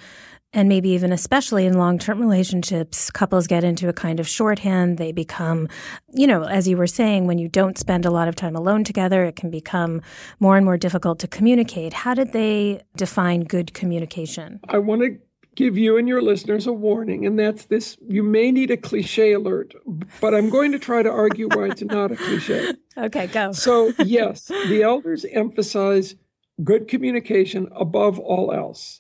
and 0.53 0.67
maybe 0.67 0.89
even 0.89 1.13
especially 1.13 1.65
in 1.65 1.77
long 1.77 1.97
term 1.97 2.19
relationships, 2.19 3.09
couples 3.09 3.47
get 3.47 3.63
into 3.63 3.87
a 3.87 3.93
kind 3.93 4.19
of 4.19 4.27
shorthand. 4.27 4.97
They 4.97 5.11
become, 5.11 5.69
you 6.13 6.27
know, 6.27 6.43
as 6.43 6.67
you 6.67 6.75
were 6.75 6.87
saying, 6.87 7.25
when 7.25 7.37
you 7.37 7.47
don't 7.47 7.77
spend 7.77 8.05
a 8.05 8.11
lot 8.11 8.27
of 8.27 8.35
time 8.35 8.55
alone 8.55 8.83
together, 8.83 9.23
it 9.23 9.37
can 9.37 9.49
become 9.49 10.01
more 10.41 10.57
and 10.57 10.65
more 10.65 10.77
difficult 10.77 11.19
to 11.19 11.27
communicate. 11.27 11.93
How 11.93 12.13
did 12.13 12.33
they 12.33 12.81
define 12.97 13.45
good 13.45 13.73
communication? 13.73 14.59
I 14.67 14.79
want 14.79 15.03
to 15.03 15.17
give 15.55 15.77
you 15.77 15.97
and 15.97 16.07
your 16.07 16.21
listeners 16.21 16.67
a 16.67 16.73
warning, 16.73 17.25
and 17.25 17.37
that's 17.37 17.65
this 17.65 17.97
you 18.07 18.23
may 18.23 18.51
need 18.51 18.71
a 18.71 18.77
cliche 18.77 19.33
alert, 19.33 19.73
but 20.19 20.33
I'm 20.33 20.49
going 20.49 20.71
to 20.71 20.79
try 20.79 21.03
to 21.03 21.09
argue 21.09 21.47
why 21.49 21.67
it's 21.67 21.81
not 21.81 22.11
a 22.11 22.15
cliche. 22.15 22.73
Okay, 22.97 23.27
go. 23.27 23.53
So, 23.53 23.93
yes, 24.03 24.47
the 24.67 24.83
elders 24.83 25.25
emphasize 25.31 26.15
good 26.61 26.89
communication 26.89 27.69
above 27.73 28.19
all 28.19 28.51
else 28.51 28.99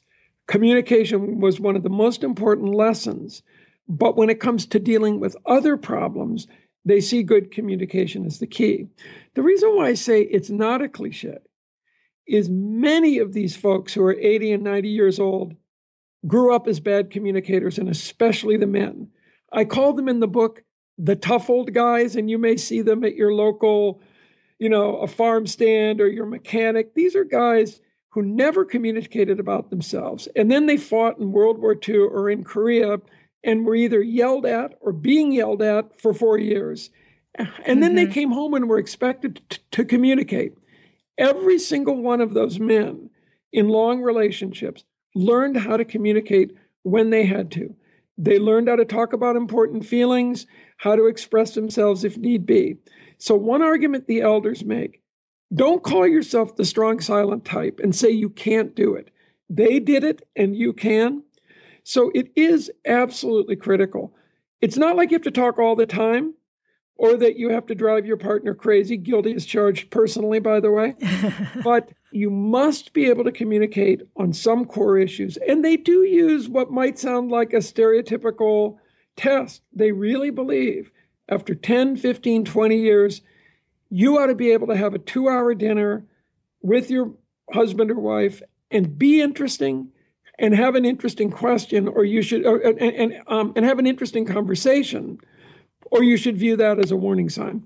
communication 0.51 1.39
was 1.39 1.61
one 1.61 1.77
of 1.77 1.83
the 1.83 1.89
most 1.89 2.23
important 2.23 2.75
lessons. 2.75 3.41
But 3.87 4.17
when 4.17 4.29
it 4.29 4.41
comes 4.41 4.65
to 4.67 4.79
dealing 4.79 5.19
with 5.19 5.35
other 5.45 5.77
problems, 5.77 6.45
they 6.83 6.99
see 6.99 7.23
good 7.23 7.51
communication 7.51 8.25
as 8.25 8.39
the 8.39 8.47
key. 8.47 8.87
The 9.33 9.43
reason 9.43 9.75
why 9.75 9.87
I 9.87 9.93
say 9.93 10.23
it's 10.23 10.49
not 10.49 10.81
a 10.81 10.89
cliche 10.89 11.37
is 12.27 12.49
many 12.49 13.17
of 13.17 13.33
these 13.33 13.55
folks 13.55 13.93
who 13.93 14.03
are 14.03 14.13
80 14.13 14.53
and 14.53 14.63
90 14.63 14.89
years 14.89 15.19
old 15.19 15.55
grew 16.27 16.53
up 16.53 16.67
as 16.67 16.79
bad 16.79 17.09
communicators, 17.09 17.77
and 17.77 17.89
especially 17.89 18.57
the 18.57 18.67
men. 18.67 19.09
I 19.51 19.65
call 19.65 19.93
them 19.93 20.07
in 20.07 20.19
the 20.19 20.27
book 20.27 20.63
the 20.97 21.15
tough 21.15 21.49
old 21.49 21.73
guys, 21.73 22.15
and 22.15 22.29
you 22.29 22.37
may 22.37 22.57
see 22.57 22.81
them 22.81 23.03
at 23.03 23.15
your 23.15 23.33
local, 23.33 24.01
you 24.59 24.69
know, 24.69 24.97
a 24.97 25.07
farm 25.07 25.47
stand 25.47 25.99
or 25.99 26.07
your 26.07 26.25
mechanic. 26.25 26.93
These 26.93 27.15
are 27.15 27.23
guys 27.23 27.81
who 28.09 28.21
never 28.21 28.65
communicated 28.65 29.39
about 29.39 29.69
themselves. 29.69 30.27
And 30.35 30.51
then 30.51 30.65
they 30.65 30.77
fought 30.77 31.17
in 31.17 31.31
World 31.31 31.59
War 31.59 31.75
II 31.75 31.97
or 31.97 32.29
in 32.29 32.43
Korea 32.43 32.97
and 33.43 33.65
were 33.65 33.75
either 33.75 34.01
yelled 34.01 34.45
at 34.45 34.75
or 34.81 34.91
being 34.91 35.31
yelled 35.31 35.61
at 35.61 35.99
for 35.99 36.13
four 36.13 36.37
years. 36.37 36.89
And 37.35 37.47
mm-hmm. 37.47 37.79
then 37.79 37.95
they 37.95 38.03
mm-hmm. 38.03 38.11
came 38.11 38.31
home 38.31 38.53
and 38.53 38.67
were 38.67 38.77
expected 38.77 39.41
t- 39.49 39.59
to 39.71 39.85
communicate. 39.85 40.53
Every 41.17 41.57
single 41.57 42.01
one 42.01 42.19
of 42.19 42.33
those 42.33 42.59
men 42.59 43.09
in 43.53 43.69
long 43.69 44.01
relationships 44.01 44.83
learned 45.15 45.57
how 45.57 45.77
to 45.77 45.85
communicate 45.85 46.55
when 46.83 47.09
they 47.09 47.25
had 47.25 47.51
to. 47.51 47.75
They 48.17 48.39
learned 48.39 48.69
how 48.69 48.75
to 48.75 48.85
talk 48.85 49.13
about 49.13 49.35
important 49.35 49.85
feelings, 49.85 50.45
how 50.77 50.95
to 50.95 51.07
express 51.07 51.55
themselves 51.55 52.03
if 52.03 52.17
need 52.17 52.45
be. 52.45 52.77
So, 53.17 53.35
one 53.35 53.61
argument 53.61 54.07
the 54.07 54.21
elders 54.21 54.63
make 54.63 55.01
don't 55.53 55.83
call 55.83 56.07
yourself 56.07 56.55
the 56.55 56.65
strong 56.65 56.99
silent 56.99 57.43
type 57.43 57.79
and 57.83 57.95
say 57.95 58.09
you 58.09 58.29
can't 58.29 58.75
do 58.75 58.95
it. 58.95 59.11
They 59.49 59.79
did 59.79 60.03
it 60.03 60.27
and 60.35 60.55
you 60.55 60.71
can. 60.71 61.23
So 61.83 62.11
it 62.15 62.31
is 62.35 62.71
absolutely 62.85 63.57
critical. 63.57 64.13
It's 64.61 64.77
not 64.77 64.95
like 64.95 65.11
you 65.11 65.15
have 65.15 65.23
to 65.23 65.31
talk 65.31 65.59
all 65.59 65.75
the 65.75 65.85
time 65.85 66.35
or 67.01 67.17
that 67.17 67.35
you 67.35 67.49
have 67.49 67.65
to 67.65 67.73
drive 67.73 68.05
your 68.05 68.15
partner 68.15 68.53
crazy. 68.53 68.95
Guilty 68.95 69.33
as 69.33 69.43
charged 69.43 69.89
personally, 69.89 70.37
by 70.37 70.59
the 70.59 70.69
way. 70.69 70.93
but 71.63 71.89
you 72.11 72.29
must 72.29 72.93
be 72.93 73.07
able 73.07 73.23
to 73.23 73.31
communicate 73.31 74.03
on 74.17 74.31
some 74.31 74.65
core 74.65 74.99
issues. 74.99 75.35
And 75.47 75.65
they 75.65 75.77
do 75.77 76.03
use 76.03 76.47
what 76.47 76.69
might 76.69 76.99
sound 76.99 77.31
like 77.31 77.53
a 77.53 77.57
stereotypical 77.57 78.77
test. 79.15 79.63
They 79.73 79.91
really 79.91 80.29
believe 80.29 80.91
after 81.27 81.55
10, 81.55 81.97
15, 81.97 82.45
20 82.45 82.77
years, 82.77 83.21
you 83.89 84.19
ought 84.19 84.27
to 84.27 84.35
be 84.35 84.51
able 84.51 84.67
to 84.67 84.77
have 84.77 84.93
a 84.93 84.99
two 84.99 85.27
hour 85.27 85.55
dinner 85.55 86.05
with 86.61 86.91
your 86.91 87.15
husband 87.51 87.89
or 87.89 87.99
wife 87.99 88.43
and 88.69 88.99
be 88.99 89.21
interesting 89.21 89.89
and 90.37 90.53
have 90.53 90.75
an 90.75 90.85
interesting 90.85 91.31
question 91.31 91.87
or 91.87 92.05
you 92.05 92.21
should 92.21 92.45
or, 92.45 92.57
and 92.57 92.79
and, 92.79 93.23
um, 93.25 93.53
and 93.55 93.65
have 93.65 93.79
an 93.79 93.87
interesting 93.87 94.23
conversation 94.23 95.19
or 95.91 96.03
you 96.03 96.17
should 96.17 96.37
view 96.37 96.55
that 96.55 96.79
as 96.79 96.91
a 96.91 96.97
warning 96.97 97.29
sign 97.29 97.63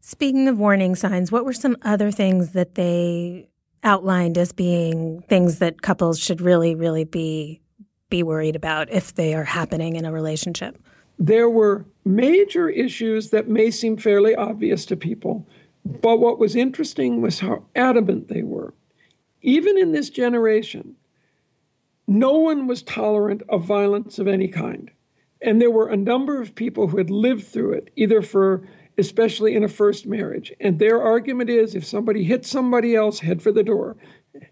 speaking 0.00 0.48
of 0.48 0.58
warning 0.58 0.94
signs 0.94 1.30
what 1.30 1.44
were 1.44 1.52
some 1.52 1.76
other 1.82 2.10
things 2.10 2.52
that 2.52 2.74
they 2.74 3.48
outlined 3.84 4.38
as 4.38 4.52
being 4.52 5.22
things 5.28 5.58
that 5.58 5.82
couples 5.82 6.18
should 6.18 6.40
really 6.40 6.74
really 6.74 7.04
be 7.04 7.60
be 8.08 8.22
worried 8.22 8.56
about 8.56 8.90
if 8.90 9.14
they 9.14 9.34
are 9.34 9.44
happening 9.44 9.96
in 9.96 10.04
a 10.04 10.12
relationship 10.12 10.78
there 11.20 11.50
were 11.50 11.84
major 12.02 12.70
issues 12.70 13.28
that 13.28 13.46
may 13.46 13.70
seem 13.70 13.98
fairly 13.98 14.34
obvious 14.34 14.86
to 14.86 14.96
people, 14.96 15.46
but 15.84 16.18
what 16.18 16.38
was 16.38 16.56
interesting 16.56 17.20
was 17.20 17.40
how 17.40 17.66
adamant 17.76 18.28
they 18.28 18.42
were. 18.42 18.72
Even 19.42 19.76
in 19.76 19.92
this 19.92 20.08
generation, 20.08 20.96
no 22.06 22.32
one 22.32 22.66
was 22.66 22.82
tolerant 22.82 23.42
of 23.50 23.64
violence 23.64 24.18
of 24.18 24.26
any 24.26 24.48
kind. 24.48 24.90
And 25.42 25.60
there 25.60 25.70
were 25.70 25.88
a 25.88 25.96
number 25.96 26.40
of 26.40 26.54
people 26.54 26.88
who 26.88 26.98
had 26.98 27.10
lived 27.10 27.46
through 27.46 27.72
it, 27.72 27.90
either 27.96 28.22
for, 28.22 28.68
especially 28.98 29.54
in 29.54 29.64
a 29.64 29.68
first 29.68 30.06
marriage. 30.06 30.52
And 30.60 30.78
their 30.78 31.02
argument 31.02 31.48
is 31.50 31.74
if 31.74 31.84
somebody 31.84 32.24
hits 32.24 32.50
somebody 32.50 32.94
else, 32.94 33.20
head 33.20 33.42
for 33.42 33.52
the 33.52 33.62
door. 33.62 33.96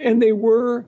And 0.01 0.23
they 0.23 0.33
were 0.33 0.87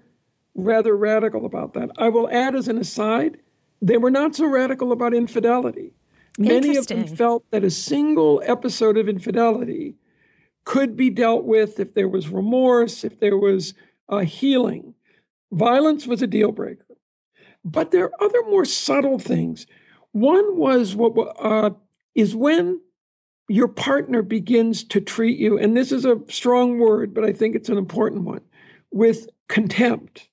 rather 0.54 0.96
radical 0.96 1.44
about 1.44 1.74
that. 1.74 1.90
I 1.98 2.08
will 2.08 2.30
add 2.30 2.54
as 2.54 2.68
an 2.68 2.78
aside 2.78 3.38
they 3.82 3.96
were 3.96 4.10
not 4.10 4.34
so 4.34 4.46
radical 4.46 4.92
about 4.92 5.14
infidelity. 5.14 5.94
Many 6.38 6.76
of 6.76 6.86
them 6.86 7.06
felt 7.06 7.44
that 7.50 7.64
a 7.64 7.70
single 7.70 8.42
episode 8.44 8.96
of 8.96 9.08
infidelity 9.08 9.96
could 10.64 10.96
be 10.96 11.10
dealt 11.10 11.44
with 11.44 11.80
if 11.80 11.94
there 11.94 12.08
was 12.08 12.28
remorse, 12.28 13.04
if 13.04 13.18
there 13.20 13.36
was 13.36 13.74
uh, 14.08 14.18
healing. 14.18 14.94
Violence 15.50 16.06
was 16.06 16.22
a 16.22 16.26
deal 16.26 16.52
breaker. 16.52 16.84
But 17.64 17.90
there 17.90 18.04
are 18.04 18.24
other 18.24 18.42
more 18.44 18.64
subtle 18.64 19.18
things. 19.18 19.66
One 20.12 20.56
was 20.56 20.94
what 20.94 21.12
uh, 21.38 21.70
is 22.14 22.34
when 22.34 22.80
your 23.48 23.68
partner 23.68 24.22
begins 24.22 24.84
to 24.84 25.00
treat 25.00 25.38
you, 25.38 25.58
and 25.58 25.76
this 25.76 25.92
is 25.92 26.04
a 26.04 26.20
strong 26.28 26.78
word, 26.78 27.14
but 27.14 27.24
I 27.24 27.32
think 27.32 27.56
it's 27.56 27.68
an 27.68 27.78
important 27.78 28.22
one, 28.22 28.42
with 28.92 29.28
contempt. 29.48 30.28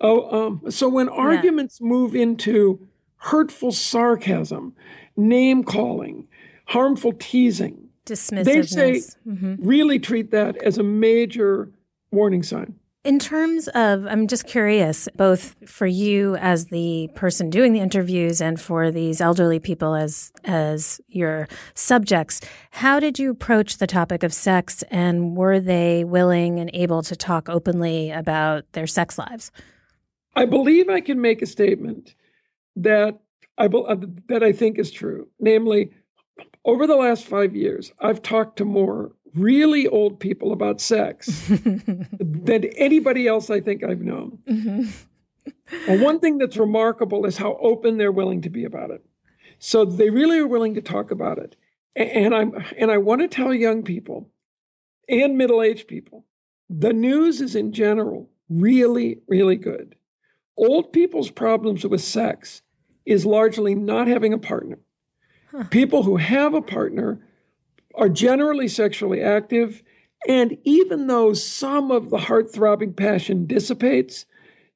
Oh, 0.00 0.46
um, 0.46 0.70
so 0.70 0.88
when 0.88 1.08
arguments 1.08 1.78
yeah. 1.80 1.88
move 1.88 2.14
into 2.14 2.86
hurtful 3.16 3.72
sarcasm, 3.72 4.74
name 5.16 5.64
calling, 5.64 6.28
harmful 6.66 7.12
teasing, 7.18 7.88
dismissiveness, 8.06 8.44
they 8.44 8.62
say 8.62 8.92
mm-hmm. 9.26 9.56
really 9.58 9.98
treat 9.98 10.30
that 10.30 10.56
as 10.58 10.78
a 10.78 10.82
major 10.82 11.72
warning 12.10 12.42
sign. 12.42 12.76
In 13.08 13.18
terms 13.18 13.68
of, 13.68 14.06
I'm 14.06 14.26
just 14.26 14.46
curious, 14.46 15.08
both 15.16 15.56
for 15.64 15.86
you 15.86 16.36
as 16.36 16.66
the 16.66 17.08
person 17.14 17.48
doing 17.48 17.72
the 17.72 17.80
interviews 17.80 18.42
and 18.42 18.60
for 18.60 18.90
these 18.90 19.22
elderly 19.22 19.58
people 19.58 19.94
as 19.94 20.30
as 20.44 21.00
your 21.08 21.48
subjects, 21.72 22.42
how 22.70 23.00
did 23.00 23.18
you 23.18 23.30
approach 23.30 23.78
the 23.78 23.86
topic 23.86 24.22
of 24.22 24.34
sex, 24.34 24.84
and 24.90 25.38
were 25.38 25.58
they 25.58 26.04
willing 26.04 26.60
and 26.60 26.70
able 26.74 27.00
to 27.00 27.16
talk 27.16 27.48
openly 27.48 28.10
about 28.10 28.70
their 28.72 28.86
sex 28.86 29.16
lives? 29.16 29.50
I 30.36 30.44
believe 30.44 30.90
I 30.90 31.00
can 31.00 31.18
make 31.18 31.40
a 31.40 31.46
statement 31.46 32.14
that 32.76 33.20
I 33.56 33.68
uh, 33.68 33.96
that 34.28 34.42
I 34.42 34.52
think 34.52 34.78
is 34.78 34.90
true. 34.90 35.28
Namely, 35.40 35.92
over 36.62 36.86
the 36.86 36.96
last 36.96 37.24
five 37.24 37.56
years, 37.56 37.90
I've 38.00 38.20
talked 38.20 38.58
to 38.58 38.66
more 38.66 39.12
really 39.34 39.86
old 39.86 40.20
people 40.20 40.52
about 40.52 40.80
sex 40.80 41.26
than 41.48 42.64
anybody 42.76 43.26
else 43.26 43.50
I 43.50 43.60
think 43.60 43.84
I've 43.84 44.00
known. 44.00 44.38
Mm-hmm. 44.48 44.90
and 45.88 46.02
one 46.02 46.20
thing 46.20 46.38
that's 46.38 46.56
remarkable 46.56 47.26
is 47.26 47.36
how 47.36 47.58
open 47.60 47.98
they're 47.98 48.12
willing 48.12 48.42
to 48.42 48.50
be 48.50 48.64
about 48.64 48.90
it. 48.90 49.04
So 49.58 49.84
they 49.84 50.10
really 50.10 50.38
are 50.38 50.46
willing 50.46 50.74
to 50.74 50.82
talk 50.82 51.10
about 51.10 51.38
it. 51.38 51.56
And 51.96 52.34
I'm 52.34 52.52
and 52.76 52.90
I 52.90 52.98
want 52.98 53.22
to 53.22 53.28
tell 53.28 53.52
young 53.52 53.82
people 53.82 54.30
and 55.08 55.36
middle-aged 55.36 55.88
people, 55.88 56.26
the 56.70 56.92
news 56.92 57.40
is 57.40 57.56
in 57.56 57.72
general 57.72 58.30
really, 58.48 59.18
really 59.26 59.56
good 59.56 59.96
old 60.58 60.92
people's 60.92 61.30
problems 61.30 61.86
with 61.86 62.02
sex 62.02 62.62
is 63.06 63.24
largely 63.24 63.74
not 63.74 64.08
having 64.08 64.34
a 64.34 64.38
partner. 64.38 64.78
Huh. 65.50 65.64
People 65.70 66.02
who 66.02 66.16
have 66.16 66.52
a 66.52 66.60
partner 66.60 67.24
are 67.98 68.08
generally 68.08 68.68
sexually 68.68 69.20
active. 69.20 69.82
And 70.26 70.56
even 70.64 71.06
though 71.06 71.34
some 71.34 71.90
of 71.90 72.10
the 72.10 72.18
heart 72.18 72.52
throbbing 72.52 72.94
passion 72.94 73.46
dissipates, 73.46 74.24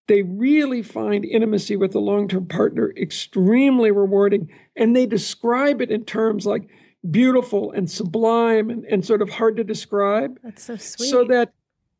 they 0.09 0.23
really 0.23 0.83
find 0.83 1.25
intimacy 1.25 1.77
with 1.77 1.95
a 1.95 2.01
long 2.01 2.29
term 2.29 2.47
partner 2.47 2.93
extremely 2.97 3.91
rewarding. 3.91 4.51
And 4.77 4.95
they 4.95 5.07
describe 5.07 5.81
it 5.81 5.91
in 5.91 6.05
terms 6.05 6.45
like 6.45 6.69
beautiful 7.09 7.73
and 7.73 7.91
sublime 7.91 8.71
and, 8.71 8.85
and 8.85 9.05
sort 9.05 9.23
of 9.23 9.31
hard 9.31 9.57
to 9.57 9.65
describe. 9.65 10.39
That's 10.43 10.65
so 10.65 10.77
sweet. 10.77 11.11
So 11.11 11.25
that 11.25 11.53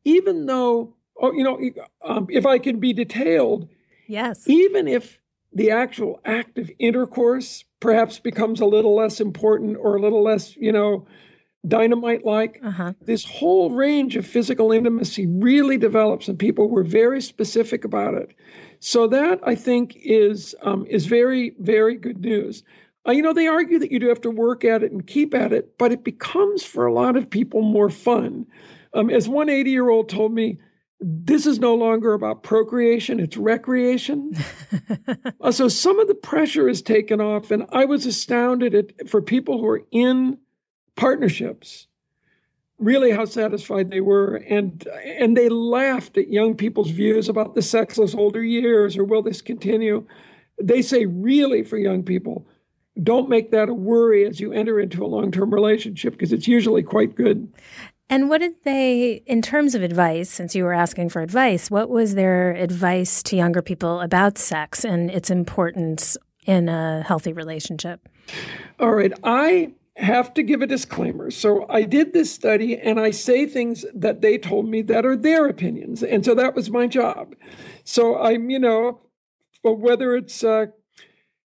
even 0.03 0.45
though, 0.45 0.95
oh, 1.19 1.31
you 1.31 1.43
know, 1.43 1.59
um, 2.05 2.27
if 2.29 2.45
I 2.45 2.59
can 2.59 2.79
be 2.79 2.93
detailed, 2.93 3.69
yes, 4.07 4.47
even 4.47 4.87
if 4.87 5.19
the 5.53 5.71
actual 5.71 6.19
act 6.25 6.57
of 6.57 6.71
intercourse 6.79 7.63
perhaps 7.79 8.19
becomes 8.19 8.61
a 8.61 8.65
little 8.65 8.95
less 8.95 9.19
important 9.19 9.77
or 9.79 9.95
a 9.95 10.01
little 10.01 10.23
less, 10.23 10.55
you 10.55 10.71
know, 10.71 11.05
dynamite 11.67 12.25
like. 12.25 12.59
Uh-huh. 12.63 12.93
This 13.01 13.25
whole 13.25 13.71
range 13.71 14.15
of 14.15 14.25
physical 14.25 14.71
intimacy 14.71 15.27
really 15.27 15.77
develops, 15.77 16.27
and 16.27 16.37
people 16.37 16.69
were 16.69 16.83
very 16.83 17.21
specific 17.21 17.85
about 17.85 18.15
it. 18.15 18.33
So 18.79 19.07
that 19.07 19.39
I 19.43 19.55
think 19.55 19.97
is 20.03 20.55
um, 20.61 20.85
is 20.87 21.05
very 21.05 21.55
very 21.59 21.95
good 21.95 22.19
news. 22.19 22.63
Uh, 23.07 23.11
you 23.11 23.21
know, 23.21 23.33
they 23.33 23.47
argue 23.47 23.79
that 23.79 23.91
you 23.91 23.99
do 23.99 24.07
have 24.07 24.21
to 24.21 24.31
work 24.31 24.63
at 24.63 24.81
it 24.81 24.91
and 24.91 25.05
keep 25.05 25.33
at 25.33 25.51
it, 25.51 25.77
but 25.77 25.91
it 25.91 26.03
becomes 26.03 26.63
for 26.63 26.85
a 26.85 26.93
lot 26.93 27.17
of 27.17 27.29
people 27.29 27.61
more 27.61 27.89
fun. 27.89 28.45
Um, 28.93 29.09
as 29.09 29.27
one 29.27 29.49
80 29.49 29.71
year 29.71 29.89
old 29.89 30.07
told 30.07 30.33
me, 30.33 30.59
this 31.05 31.45
is 31.45 31.59
no 31.59 31.75
longer 31.75 32.13
about 32.13 32.43
procreation, 32.43 33.19
it's 33.19 33.35
recreation. 33.35 34.33
uh, 35.41 35.51
so 35.51 35.67
some 35.67 35.99
of 35.99 36.07
the 36.07 36.15
pressure 36.15 36.69
is 36.69 36.81
taken 36.81 37.19
off. 37.19 37.51
And 37.51 37.65
I 37.69 37.85
was 37.85 38.05
astounded 38.05 38.73
at, 38.73 39.09
for 39.09 39.21
people 39.21 39.59
who 39.59 39.67
are 39.67 39.83
in 39.91 40.37
partnerships 40.95 41.87
really 42.79 43.11
how 43.11 43.25
satisfied 43.25 43.91
they 43.91 44.01
were 44.01 44.35
and 44.49 44.87
and 45.05 45.37
they 45.37 45.47
laughed 45.47 46.17
at 46.17 46.29
young 46.29 46.55
people's 46.55 46.89
views 46.89 47.29
about 47.29 47.55
the 47.55 47.61
sexless 47.61 48.13
older 48.13 48.43
years 48.43 48.97
or 48.97 49.03
will 49.03 49.21
this 49.21 49.41
continue 49.41 50.05
they 50.61 50.81
say 50.81 51.05
really 51.05 51.63
for 51.63 51.77
young 51.77 52.03
people 52.03 52.45
don't 53.01 53.29
make 53.29 53.51
that 53.51 53.69
a 53.69 53.73
worry 53.73 54.25
as 54.25 54.39
you 54.39 54.51
enter 54.51 54.79
into 54.79 55.03
a 55.03 55.07
long-term 55.07 55.53
relationship 55.53 56.13
because 56.13 56.33
it's 56.33 56.47
usually 56.47 56.83
quite 56.83 57.15
good 57.15 57.51
and 58.09 58.29
what 58.29 58.39
did 58.39 58.53
they 58.63 59.23
in 59.25 59.41
terms 59.41 59.75
of 59.75 59.81
advice 59.81 60.29
since 60.29 60.55
you 60.55 60.63
were 60.63 60.73
asking 60.73 61.09
for 61.09 61.21
advice 61.21 61.71
what 61.71 61.89
was 61.89 62.15
their 62.15 62.51
advice 62.51 63.23
to 63.23 63.35
younger 63.35 63.61
people 63.61 64.01
about 64.01 64.37
sex 64.37 64.83
and 64.83 65.09
its 65.11 65.29
importance 65.29 66.17
in 66.45 66.69
a 66.69 67.01
healthy 67.03 67.33
relationship 67.33 68.07
all 68.79 68.93
right 68.93 69.13
i 69.23 69.73
have 69.95 70.33
to 70.33 70.43
give 70.43 70.61
a 70.61 70.67
disclaimer. 70.67 71.29
So 71.29 71.65
I 71.69 71.83
did 71.83 72.13
this 72.13 72.31
study 72.31 72.77
and 72.77 72.99
I 72.99 73.11
say 73.11 73.45
things 73.45 73.85
that 73.93 74.21
they 74.21 74.37
told 74.37 74.67
me 74.67 74.81
that 74.83 75.05
are 75.05 75.15
their 75.15 75.47
opinions. 75.47 76.01
And 76.01 76.25
so 76.25 76.33
that 76.35 76.55
was 76.55 76.69
my 76.69 76.87
job. 76.87 77.35
So 77.83 78.19
I'm, 78.19 78.49
you 78.49 78.59
know, 78.59 79.01
whether 79.63 80.15
it's, 80.15 80.43
uh, 80.43 80.67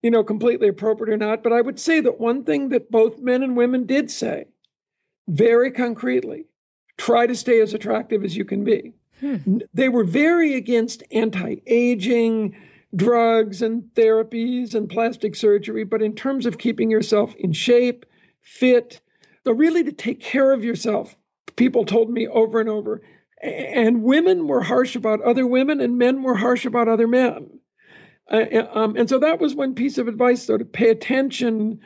you 0.01 0.11
know, 0.11 0.23
completely 0.23 0.67
appropriate 0.67 1.13
or 1.13 1.17
not, 1.17 1.41
but 1.41 1.53
I 1.53 1.61
would 1.61 1.79
say 1.79 2.01
that 2.01 2.19
one 2.19 2.43
thing 2.43 2.69
that 2.69 2.91
both 2.91 3.19
men 3.19 3.43
and 3.43 3.55
women 3.55 3.85
did 3.85 4.11
say 4.11 4.45
very 5.27 5.71
concretely 5.71 6.45
try 6.97 7.27
to 7.27 7.35
stay 7.35 7.59
as 7.59 7.73
attractive 7.73 8.23
as 8.23 8.37
you 8.37 8.45
can 8.45 8.63
be. 8.63 8.93
Hmm. 9.19 9.59
They 9.73 9.89
were 9.89 10.03
very 10.03 10.53
against 10.55 11.03
anti 11.11 11.57
aging, 11.65 12.55
drugs 12.95 13.61
and 13.61 13.83
therapies 13.95 14.73
and 14.75 14.89
plastic 14.89 15.35
surgery, 15.35 15.83
but 15.83 16.01
in 16.01 16.13
terms 16.13 16.45
of 16.45 16.57
keeping 16.57 16.91
yourself 16.91 17.35
in 17.35 17.53
shape, 17.53 18.05
fit, 18.41 19.01
so 19.43 19.51
really 19.51 19.83
to 19.83 19.91
take 19.91 20.19
care 20.19 20.51
of 20.51 20.63
yourself. 20.63 21.15
People 21.55 21.85
told 21.85 22.09
me 22.09 22.27
over 22.27 22.59
and 22.59 22.69
over. 22.69 23.01
And 23.41 24.03
women 24.03 24.47
were 24.47 24.63
harsh 24.63 24.95
about 24.95 25.21
other 25.21 25.45
women, 25.45 25.81
and 25.81 25.97
men 25.97 26.23
were 26.23 26.35
harsh 26.35 26.65
about 26.65 26.87
other 26.87 27.07
men. 27.07 27.59
Uh, 28.31 28.45
um, 28.73 28.95
and 28.95 29.09
so 29.09 29.19
that 29.19 29.39
was 29.41 29.53
one 29.53 29.75
piece 29.75 29.97
of 29.97 30.07
advice, 30.07 30.45
though, 30.45 30.57
to 30.57 30.63
pay 30.63 30.89
attention 30.89 31.81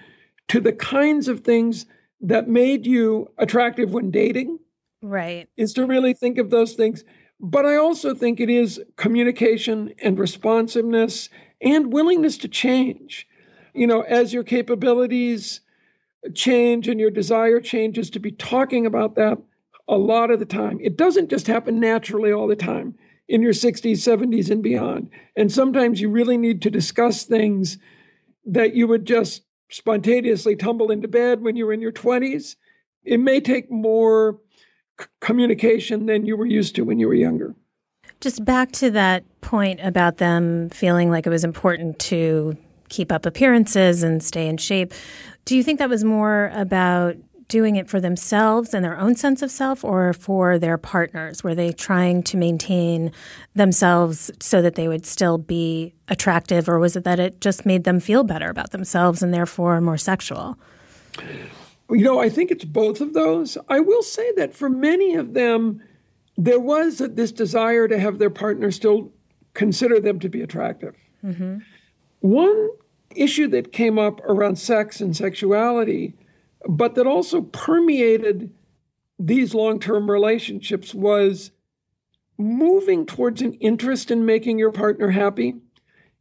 to 0.50 0.62
the 0.62 0.72
kinds 0.72 1.28
of 1.28 1.42
things 1.42 1.88
that 2.22 2.48
made 2.48 2.86
you 2.86 3.32
attractive 3.38 3.92
when 3.94 4.12
dating. 4.12 4.60
Right. 5.02 5.48
Is 5.58 5.74
to 5.74 5.86
really 5.86 6.14
think 6.14 6.38
of 6.38 6.50
those 6.50 6.74
things. 6.74 7.04
But 7.40 7.66
I 7.66 7.76
also 7.76 8.16
think 8.16 8.40
it 8.40 8.50
is 8.50 8.82
communication 8.96 9.94
and 10.02 10.18
responsiveness 10.18 11.30
and 11.62 11.94
willingness 11.94 12.38
to 12.40 12.48
change. 12.48 13.28
You 13.74 13.86
know, 13.86 14.02
as 14.02 14.34
your 14.34 14.44
capabilities 14.44 15.62
change 16.34 16.88
and 16.88 17.00
your 17.00 17.12
desire 17.12 17.60
changes 17.60 18.10
to 18.10 18.20
be 18.20 18.32
talking 18.32 18.86
about 18.86 19.16
that 19.16 19.38
a 19.88 19.98
lot 19.98 20.32
of 20.32 20.40
the 20.40 20.46
time. 20.46 20.80
It 20.82 20.98
doesn't 20.98 21.30
just 21.30 21.48
happen 21.48 21.80
naturally 21.80 22.32
all 22.32 22.48
the 22.48 22.56
time 22.56 22.96
in 23.28 23.42
your 23.42 23.54
60s, 23.54 23.98
70s, 23.98 24.50
and 24.50 24.64
beyond. 24.64 25.10
And 25.36 25.52
sometimes 25.52 26.02
you 26.02 26.10
really 26.10 26.38
need 26.38 26.62
to 26.64 26.70
discuss 26.70 27.24
things 27.24 27.78
that 28.46 28.74
you 28.74 28.88
would 28.88 29.06
just 29.06 29.44
spontaneously 29.70 30.56
tumble 30.56 30.92
into 30.92 31.08
bed 31.08 31.42
when 31.42 31.56
you 31.56 31.66
were 31.66 31.74
in 31.74 31.82
your 31.82 31.92
20s. 31.92 32.56
It 33.04 33.20
may 33.20 33.40
take 33.40 33.72
more 33.72 34.40
c- 35.00 35.08
communication 35.20 36.06
than 36.06 36.26
you 36.26 36.38
were 36.38 36.46
used 36.46 36.76
to 36.76 36.84
when 36.84 37.00
you 37.00 37.08
were 37.08 37.14
younger. 37.14 37.56
Just 38.20 38.44
back 38.44 38.72
to 38.74 38.90
that 38.92 39.24
point 39.42 39.80
about 39.84 40.18
them 40.18 40.70
feeling 40.70 41.12
like 41.12 41.28
it 41.28 41.30
was 41.30 41.44
important 41.44 42.00
to 42.00 42.58
keep 42.90 43.12
up 43.12 43.26
appearances 43.26 44.02
and 44.02 44.24
stay 44.24 44.48
in 44.48 44.58
shape. 44.58 44.94
Do 45.46 45.56
you 45.56 45.64
think 45.64 45.80
that 45.80 45.90
was 45.90 46.04
more 46.04 46.52
about 46.54 47.16
doing 47.48 47.76
it 47.76 47.90
for 47.90 48.02
themselves 48.02 48.74
and 48.74 48.84
their 48.84 48.98
own 48.98 49.16
sense 49.16 49.42
of 49.42 49.50
self 49.50 49.84
or 49.84 50.14
for 50.14 50.60
their 50.60 50.78
partners? 50.78 51.44
Were 51.44 51.56
they 51.56 51.72
trying 51.72 52.24
to 52.24 52.38
maintain 52.38 53.12
themselves 53.56 54.30
so 54.40 54.62
that 54.62 54.76
they 54.76 54.88
would 54.88 55.06
still 55.06 55.38
be 55.38 55.94
attractive, 56.08 56.68
or 56.68 56.80
was 56.80 56.96
it 56.96 57.04
that 57.04 57.20
it 57.20 57.42
just 57.42 57.66
made 57.66 57.84
them 57.84 58.00
feel 58.00 58.24
better 58.24 58.50
about 58.50 58.72
themselves 58.72 59.22
and 59.22 59.34
therefore 59.34 59.80
more 59.82 59.98
sexual? 59.98 60.58
You 61.90 62.04
know, 62.04 62.20
I 62.20 62.30
think 62.30 62.52
it's 62.52 62.66
both 62.66 63.00
of 63.00 63.14
those. 63.14 63.58
I 63.70 63.80
will 63.80 64.04
say 64.04 64.32
that 64.34 64.54
for 64.54 64.70
many 64.70 65.16
of 65.16 65.34
them, 65.34 65.82
there 66.38 66.60
was 66.60 66.98
this 66.98 67.32
desire 67.32 67.88
to 67.88 67.98
have 67.98 68.20
their 68.20 68.30
partner 68.30 68.72
still 68.72 69.12
consider 69.54 70.00
them 70.00 70.20
to 70.20 70.30
be 70.30 70.42
attractive. 70.42 70.96
Mm-hmm. 71.24 71.60
One 72.20 72.70
issue 73.16 73.48
that 73.48 73.72
came 73.72 73.98
up 73.98 74.20
around 74.26 74.58
sex 74.58 75.02
and 75.02 75.16
sexuality, 75.16 76.14
but 76.68 76.96
that 76.96 77.08
also 77.08 77.42
permeated 77.42 78.52
these 79.18 79.54
long 79.54 79.80
term 79.80 80.10
relationships 80.10 80.94
was 80.94 81.52
moving 82.38 83.06
towards 83.06 83.42
an 83.42 83.54
interest 83.56 84.12
in 84.12 84.26
making 84.26 84.60
your 84.60 84.72
partner 84.72 85.10
happy 85.10 85.56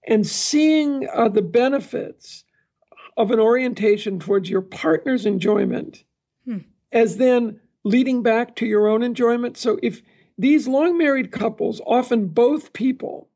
and 0.06 0.26
seeing 0.26 1.06
uh, 1.12 1.28
the 1.28 1.42
benefits 1.42 2.44
of 3.16 3.30
an 3.30 3.40
orientation 3.40 4.18
towards 4.18 4.48
your 4.48 4.62
partner's 4.62 5.26
enjoyment 5.26 6.04
hmm. 6.44 6.58
as 6.92 7.16
then 7.16 7.60
leading 7.84 8.22
back 8.22 8.56
to 8.56 8.66
your 8.66 8.88
own 8.88 9.02
enjoyment. 9.02 9.56
So 9.56 9.78
if 9.82 10.02
these 10.38 10.66
long 10.66 10.96
married 10.96 11.32
couples, 11.32 11.80
often 11.86 12.28
both 12.28 12.72
people, 12.72 13.28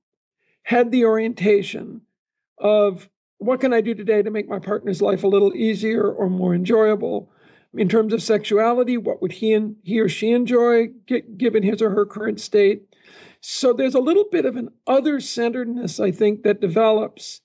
had 0.64 0.90
the 0.90 1.04
orientation 1.04 2.02
of 2.58 3.09
what 3.40 3.58
can 3.58 3.72
I 3.72 3.80
do 3.80 3.94
today 3.94 4.22
to 4.22 4.30
make 4.30 4.48
my 4.48 4.58
partner's 4.58 5.00
life 5.00 5.24
a 5.24 5.28
little 5.28 5.54
easier 5.56 6.06
or 6.06 6.28
more 6.28 6.54
enjoyable? 6.54 7.32
In 7.72 7.88
terms 7.88 8.12
of 8.12 8.22
sexuality, 8.22 8.98
what 8.98 9.22
would 9.22 9.32
he 9.32 9.54
and 9.54 9.76
he 9.82 9.98
or 9.98 10.08
she 10.08 10.32
enjoy 10.32 10.88
given 11.36 11.62
his 11.62 11.80
or 11.80 11.90
her 11.90 12.04
current 12.04 12.38
state? 12.38 12.82
So 13.40 13.72
there's 13.72 13.94
a 13.94 14.00
little 14.00 14.26
bit 14.30 14.44
of 14.44 14.56
an 14.56 14.68
other 14.86 15.20
centeredness, 15.20 15.98
I 15.98 16.10
think, 16.10 16.42
that 16.42 16.60
develops 16.60 17.40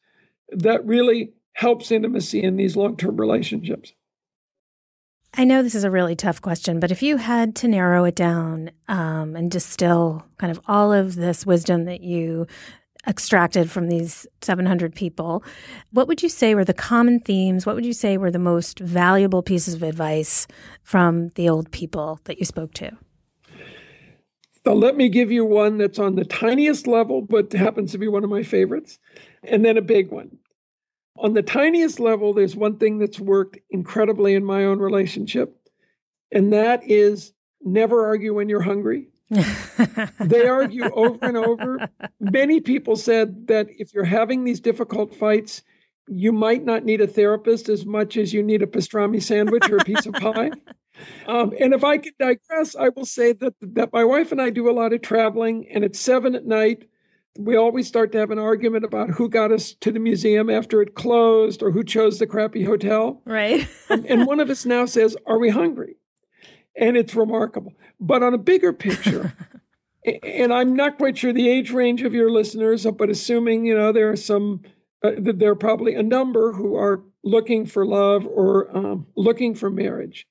that 0.50 0.86
really 0.86 1.34
helps 1.54 1.92
intimacy 1.92 2.44
in 2.44 2.58
these 2.58 2.76
long 2.76 2.98
term 2.98 3.16
relationships. 3.16 3.94
I 5.38 5.46
know 5.46 5.64
this 5.64 5.76
is 5.76 5.84
a 5.84 5.92
really 5.92 6.16
tough 6.16 6.42
question, 6.42 6.80
but 6.80 6.92
if 6.92 7.02
you 7.02 7.18
had 7.18 7.56
to 7.58 7.68
narrow 7.68 8.04
it 8.04 8.16
down 8.16 8.72
um, 8.90 9.36
and 9.36 9.50
distill 9.50 10.26
kind 10.38 10.52
of 10.52 10.60
all 10.68 10.92
of 10.92 11.16
this 11.16 11.46
wisdom 11.46 11.86
that 11.86 12.02
you 12.02 12.48
extracted 13.08 13.70
from 13.70 13.88
these 13.88 14.28
700 14.42 14.96
people, 14.96 15.44
what 15.92 16.08
would 16.08 16.24
you 16.24 16.30
say 16.30 16.56
were 16.56 16.66
the 16.66 16.74
common 16.74 17.20
themes? 17.20 17.66
What 17.66 17.76
would 17.76 17.86
you 17.86 17.94
say 17.94 18.18
were 18.18 18.32
the 18.32 18.40
most 18.40 18.80
valuable 18.80 19.44
pieces 19.44 19.76
of 19.76 19.84
advice 19.84 20.48
from 20.84 21.30
the 21.30 21.50
old 21.50 21.72
people 21.72 22.20
that 22.26 22.40
you 22.40 22.46
spoke 22.46 22.74
to? 22.76 22.92
So 24.66 24.74
let 24.74 24.98
me 24.98 25.10
give 25.10 25.32
you 25.32 25.46
one 25.46 25.78
that's 25.78 26.00
on 26.00 26.16
the 26.16 26.26
tiniest 26.26 26.88
level, 26.88 27.22
but 27.22 27.54
happens 27.54 27.92
to 27.92 28.00
be 28.00 28.08
one 28.08 28.24
of 28.24 28.32
my 28.32 28.42
favorites, 28.42 28.98
and 29.44 29.64
then 29.64 29.78
a 29.78 29.82
big 29.82 30.12
one. 30.12 30.38
On 31.18 31.34
the 31.34 31.44
tiniest 31.44 32.00
level, 32.00 32.34
there's 32.34 32.56
one 32.56 32.78
thing 32.78 32.98
that's 32.98 33.20
worked 33.20 33.60
incredibly 33.70 34.34
in 34.34 34.44
my 34.44 34.66
own 34.66 34.80
relationship, 34.80 35.56
and 36.32 36.52
that 36.52 36.82
is 36.84 37.32
never 37.62 38.06
argue 38.06 38.34
when 38.34 38.50
you're 38.50 38.62
hungry 38.62 39.10
they 40.20 40.48
argue 40.48 40.90
over 40.94 41.18
and 41.22 41.38
over. 41.38 41.90
Many 42.20 42.60
people 42.60 42.96
said 42.96 43.48
that 43.48 43.68
if 43.70 43.94
you're 43.94 44.06
having 44.06 44.44
these 44.44 44.60
difficult 44.60 45.16
fights, 45.16 45.62
you 46.08 46.32
might 46.32 46.64
not 46.64 46.86
need 46.86 47.02
a 47.02 47.08
therapist 47.08 47.70
as 47.70 47.86
much 47.86 48.18
as 48.18 48.34
you 48.34 48.44
need 48.44 48.62
a 48.62 48.68
pastrami 48.68 49.22
sandwich 49.22 49.70
or 49.70 49.78
a 49.78 49.84
piece 49.84 50.06
of 50.06 50.14
pie. 50.14 50.52
Um, 51.28 51.52
and 51.60 51.74
if 51.74 51.84
I 51.84 51.98
could 51.98 52.18
digress, 52.18 52.74
I 52.74 52.88
will 52.88 53.06
say 53.06 53.34
that 53.34 53.54
that 53.62 53.92
my 53.92 54.06
wife 54.06 54.32
and 54.32 54.42
I 54.42 54.50
do 54.50 54.70
a 54.70 54.72
lot 54.72 54.94
of 54.94 55.02
traveling, 55.02 55.68
and 55.70 55.84
at 55.84 55.94
seven 55.94 56.36
at 56.36 56.46
night, 56.46 56.88
we 57.38 57.58
always 57.58 57.86
start 57.86 58.14
to 58.14 58.18
have 58.18 58.32
an 58.32 58.40
argument 58.40 58.86
about 58.86 59.10
who 59.10 59.28
got 59.28 59.52
us 59.52 59.74
to 59.82 59.92
the 59.92 60.00
museum 60.00 60.50
after 60.50 60.82
it 60.82 60.96
closed 60.96 61.62
or 61.62 61.72
who 61.72 61.84
chose 61.84 62.20
the 62.20 62.28
crappy 62.28 62.64
hotel. 62.64 63.22
Right. 63.26 63.68
um, 63.90 64.06
and 64.08 64.26
one 64.26 64.40
of 64.40 64.50
us 64.50 64.66
now 64.66 64.86
says, 64.86 65.18
"Are 65.28 65.38
we 65.38 65.50
hungry?" 65.50 65.98
And 66.78 66.98
it's 66.98 67.16
remarkable. 67.16 67.74
But 68.00 68.24
on 68.24 68.34
a 68.34 68.38
bigger 68.38 68.74
picture. 68.74 69.34
and 70.24 70.54
I'm 70.54 70.76
not 70.76 70.98
quite 70.98 71.18
sure 71.18 71.34
the 71.34 71.50
age 71.50 71.72
range 71.72 72.02
of 72.04 72.14
your 72.14 72.30
listeners, 72.30 72.86
but 72.98 73.10
assuming 73.10 73.66
you 73.66 73.76
know 73.76 73.92
there 73.92 74.12
are 74.12 74.16
some 74.16 74.62
uh, 75.04 75.12
there 75.18 75.52
are 75.52 75.56
probably 75.56 75.96
a 75.96 76.04
number 76.04 76.54
who 76.54 76.76
are 76.76 77.04
looking 77.24 77.66
for 77.66 77.86
love 77.86 78.26
or 78.26 78.76
um, 78.76 79.08
looking 79.16 79.56
for 79.56 79.70
marriage. 79.70 80.28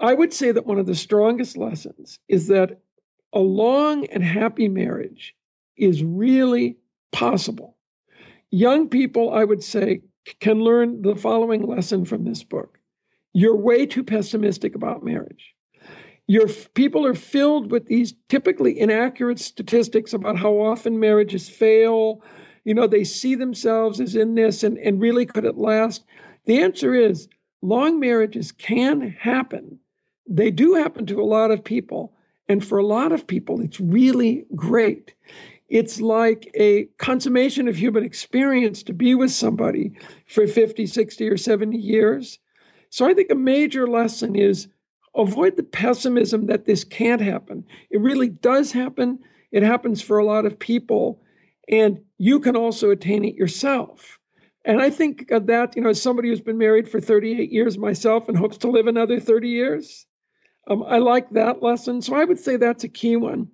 I 0.00 0.14
would 0.14 0.32
say 0.32 0.52
that 0.52 0.66
one 0.66 0.78
of 0.78 0.86
the 0.86 0.94
strongest 0.94 1.56
lessons 1.56 2.20
is 2.28 2.46
that 2.48 2.80
a 3.32 3.40
long 3.40 4.06
and 4.06 4.22
happy 4.22 4.68
marriage 4.68 5.34
is 5.76 6.02
really 6.02 6.78
possible. 7.12 7.76
Young 8.50 8.88
people, 8.88 9.32
I 9.32 9.44
would 9.44 9.62
say, 9.62 10.02
can 10.40 10.60
learn 10.60 11.02
the 11.02 11.14
following 11.14 11.66
lesson 11.66 12.04
from 12.04 12.24
this 12.24 12.42
book. 12.42 12.78
You're 13.32 13.56
way 13.56 13.86
too 13.86 14.04
pessimistic 14.04 14.74
about 14.74 15.04
marriage. 15.04 15.54
Your 16.28 16.46
people 16.46 17.06
are 17.06 17.14
filled 17.14 17.72
with 17.72 17.86
these 17.86 18.14
typically 18.28 18.78
inaccurate 18.78 19.40
statistics 19.40 20.12
about 20.12 20.38
how 20.38 20.60
often 20.60 21.00
marriages 21.00 21.48
fail, 21.48 22.22
you 22.64 22.74
know, 22.74 22.86
they 22.86 23.02
see 23.02 23.34
themselves 23.34 23.98
as 23.98 24.14
in 24.14 24.34
this 24.34 24.62
and, 24.62 24.76
and 24.78 25.00
really 25.00 25.24
could 25.24 25.46
it 25.46 25.56
last? 25.56 26.04
The 26.44 26.60
answer 26.60 26.94
is 26.94 27.28
long 27.62 27.98
marriages 27.98 28.52
can 28.52 29.16
happen. 29.20 29.80
They 30.28 30.50
do 30.50 30.74
happen 30.74 31.06
to 31.06 31.20
a 31.20 31.24
lot 31.24 31.50
of 31.50 31.64
people. 31.64 32.12
And 32.46 32.62
for 32.62 32.76
a 32.76 32.86
lot 32.86 33.10
of 33.10 33.26
people, 33.26 33.62
it's 33.62 33.80
really 33.80 34.44
great. 34.54 35.14
It's 35.70 35.98
like 35.98 36.50
a 36.54 36.84
consummation 36.98 37.68
of 37.68 37.76
human 37.76 38.04
experience 38.04 38.82
to 38.82 38.92
be 38.92 39.14
with 39.14 39.30
somebody 39.30 39.92
for 40.26 40.46
50, 40.46 40.86
60, 40.86 41.28
or 41.28 41.38
70 41.38 41.76
years. 41.78 42.38
So 42.90 43.06
I 43.06 43.14
think 43.14 43.30
a 43.30 43.34
major 43.34 43.86
lesson 43.86 44.36
is 44.36 44.68
avoid 45.14 45.56
the 45.56 45.62
pessimism 45.62 46.46
that 46.46 46.64
this 46.64 46.84
can't 46.84 47.20
happen. 47.20 47.64
It 47.90 48.00
really 48.00 48.28
does 48.28 48.72
happen. 48.72 49.18
It 49.50 49.62
happens 49.62 50.02
for 50.02 50.18
a 50.18 50.24
lot 50.24 50.46
of 50.46 50.58
people 50.58 51.22
and 51.68 52.00
you 52.16 52.40
can 52.40 52.56
also 52.56 52.90
attain 52.90 53.24
it 53.24 53.34
yourself. 53.34 54.18
And 54.64 54.80
I 54.80 54.90
think 54.90 55.28
that, 55.28 55.76
you 55.76 55.82
know, 55.82 55.90
as 55.90 56.02
somebody 56.02 56.28
who's 56.28 56.40
been 56.40 56.58
married 56.58 56.88
for 56.90 57.00
38 57.00 57.50
years 57.50 57.78
myself 57.78 58.28
and 58.28 58.36
hopes 58.36 58.58
to 58.58 58.70
live 58.70 58.86
another 58.86 59.20
30 59.20 59.48
years, 59.48 60.06
um, 60.66 60.82
I 60.82 60.98
like 60.98 61.30
that 61.30 61.62
lesson. 61.62 62.02
So 62.02 62.14
I 62.14 62.24
would 62.24 62.38
say 62.38 62.56
that's 62.56 62.84
a 62.84 62.88
key 62.88 63.16
one. 63.16 63.48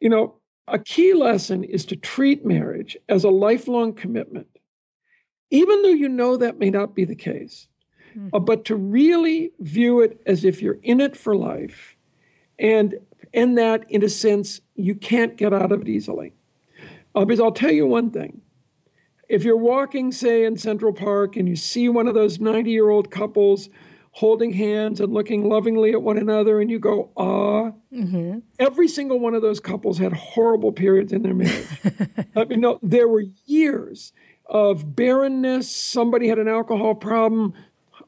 You 0.00 0.08
know, 0.08 0.40
a 0.66 0.78
key 0.78 1.14
lesson 1.14 1.64
is 1.64 1.84
to 1.86 1.96
treat 1.96 2.44
marriage 2.44 2.96
as 3.08 3.24
a 3.24 3.30
lifelong 3.30 3.94
commitment, 3.94 4.48
even 5.50 5.82
though 5.82 5.88
you 5.88 6.08
know 6.08 6.36
that 6.36 6.58
may 6.58 6.70
not 6.70 6.94
be 6.94 7.04
the 7.04 7.14
case. 7.14 7.68
Uh, 8.32 8.38
but 8.38 8.64
to 8.66 8.76
really 8.76 9.52
view 9.60 10.00
it 10.00 10.20
as 10.26 10.44
if 10.44 10.62
you're 10.62 10.78
in 10.82 11.00
it 11.00 11.16
for 11.16 11.36
life. 11.36 11.96
And 12.58 12.94
in 13.32 13.54
that, 13.56 13.84
in 13.90 14.02
a 14.04 14.08
sense, 14.08 14.60
you 14.76 14.94
can't 14.94 15.36
get 15.36 15.52
out 15.52 15.72
of 15.72 15.82
it 15.82 15.88
easily. 15.88 16.34
Uh, 17.14 17.24
because 17.24 17.40
I'll 17.40 17.52
tell 17.52 17.70
you 17.70 17.86
one 17.86 18.10
thing. 18.10 18.40
If 19.28 19.44
you're 19.44 19.56
walking, 19.56 20.12
say, 20.12 20.44
in 20.44 20.56
Central 20.56 20.92
Park 20.92 21.36
and 21.36 21.48
you 21.48 21.56
see 21.56 21.88
one 21.88 22.06
of 22.06 22.14
those 22.14 22.38
90 22.40 22.70
year 22.70 22.90
old 22.90 23.10
couples 23.10 23.68
holding 24.14 24.52
hands 24.52 25.00
and 25.00 25.12
looking 25.12 25.48
lovingly 25.48 25.90
at 25.90 26.00
one 26.00 26.16
another, 26.16 26.60
and 26.60 26.70
you 26.70 26.78
go, 26.78 27.10
ah, 27.16 27.72
mm-hmm. 27.92 28.38
every 28.60 28.86
single 28.86 29.18
one 29.18 29.34
of 29.34 29.42
those 29.42 29.58
couples 29.58 29.98
had 29.98 30.12
horrible 30.12 30.70
periods 30.70 31.12
in 31.12 31.22
their 31.22 31.34
marriage. 31.34 31.66
I 32.36 32.44
mean, 32.44 32.60
no, 32.60 32.78
there 32.80 33.08
were 33.08 33.24
years 33.46 34.12
of 34.46 34.94
barrenness, 34.94 35.74
somebody 35.74 36.28
had 36.28 36.38
an 36.38 36.46
alcohol 36.46 36.94
problem, 36.94 37.54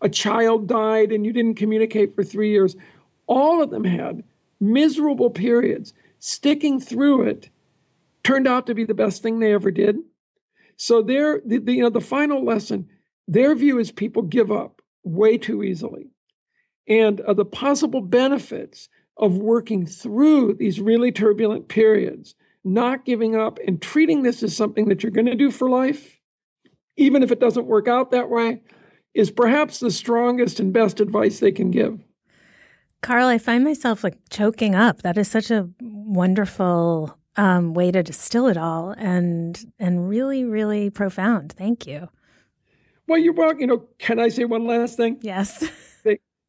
a 0.01 0.09
child 0.09 0.67
died, 0.67 1.13
and 1.13 1.25
you 1.25 1.33
didn't 1.33 1.55
communicate 1.55 2.15
for 2.15 2.25
three 2.25 2.51
years. 2.51 2.77
All 3.27 3.63
of 3.63 3.71
them 3.71 3.85
had 3.85 4.23
miserable 4.61 5.31
periods. 5.31 5.93
Sticking 6.19 6.81
through 6.81 7.23
it 7.23 7.51
turned 8.25 8.49
out 8.49 8.67
to 8.67 8.75
be 8.75 8.85
the 8.85 8.95
best 8.95 9.23
thing 9.23 9.39
they 9.39 9.53
ever 9.53 9.71
did. 9.71 9.97
So 10.77 11.03
their 11.03 11.41
the, 11.45 11.59
the, 11.59 11.73
you 11.73 11.83
know 11.83 11.91
the 11.91 12.01
final 12.01 12.45
lesson, 12.45 12.89
their 13.29 13.55
view 13.55 13.79
is 13.79 13.93
people 13.93 14.23
give 14.23 14.51
up 14.51 14.83
way 15.05 15.39
too 15.39 15.63
easily, 15.63 16.11
and 16.89 17.21
uh, 17.21 17.35
the 17.35 17.45
possible 17.45 18.01
benefits 18.01 18.89
of 19.17 19.39
working 19.39 19.87
through 19.87 20.55
these 20.55 20.81
really 20.81 21.11
turbulent 21.11 21.69
periods, 21.69 22.35
not 22.65 23.05
giving 23.05 23.35
up, 23.35 23.59
and 23.67 23.81
treating 23.81 24.23
this 24.23 24.43
as 24.43 24.55
something 24.55 24.89
that 24.89 25.03
you're 25.03 25.13
going 25.13 25.27
to 25.27 25.35
do 25.35 25.51
for 25.51 25.71
life, 25.71 26.21
even 26.97 27.23
if 27.23 27.31
it 27.31 27.41
doesn't 27.41 27.67
work 27.67 27.89
out 27.89 28.11
that 28.11 28.29
way, 28.29 28.61
is 29.17 29.31
perhaps 29.31 29.81
the 29.81 29.91
strongest 29.91 30.61
and 30.61 30.73
best 30.73 31.01
advice 31.01 31.41
they 31.41 31.51
can 31.51 31.71
give. 31.71 31.99
Karl, 33.03 33.27
I 33.27 33.39
find 33.39 33.65
myself 33.65 34.05
like 34.05 34.19
choking 34.31 34.75
up. 34.75 35.03
That 35.03 35.17
is 35.17 35.29
such 35.29 35.51
a 35.51 35.69
wonderful 35.81 37.19
um, 37.37 37.75
way 37.75 37.91
to 37.91 38.03
distill 38.03 38.47
it 38.47 38.57
all 38.57 38.91
and 38.91 39.73
and 39.79 40.09
really 40.09 40.45
really 40.45 40.91
profound. 40.91 41.53
Thank 41.53 41.87
you. 41.87 42.09
Well, 43.09 43.19
you're 43.19 43.33
welcome. 43.33 43.61
You 43.61 43.67
know, 43.69 43.89
can 43.99 44.19
I 44.19 44.29
say 44.29 44.45
one 44.45 44.67
last 44.67 44.97
thing? 44.97 45.19
Yes. 45.23 45.65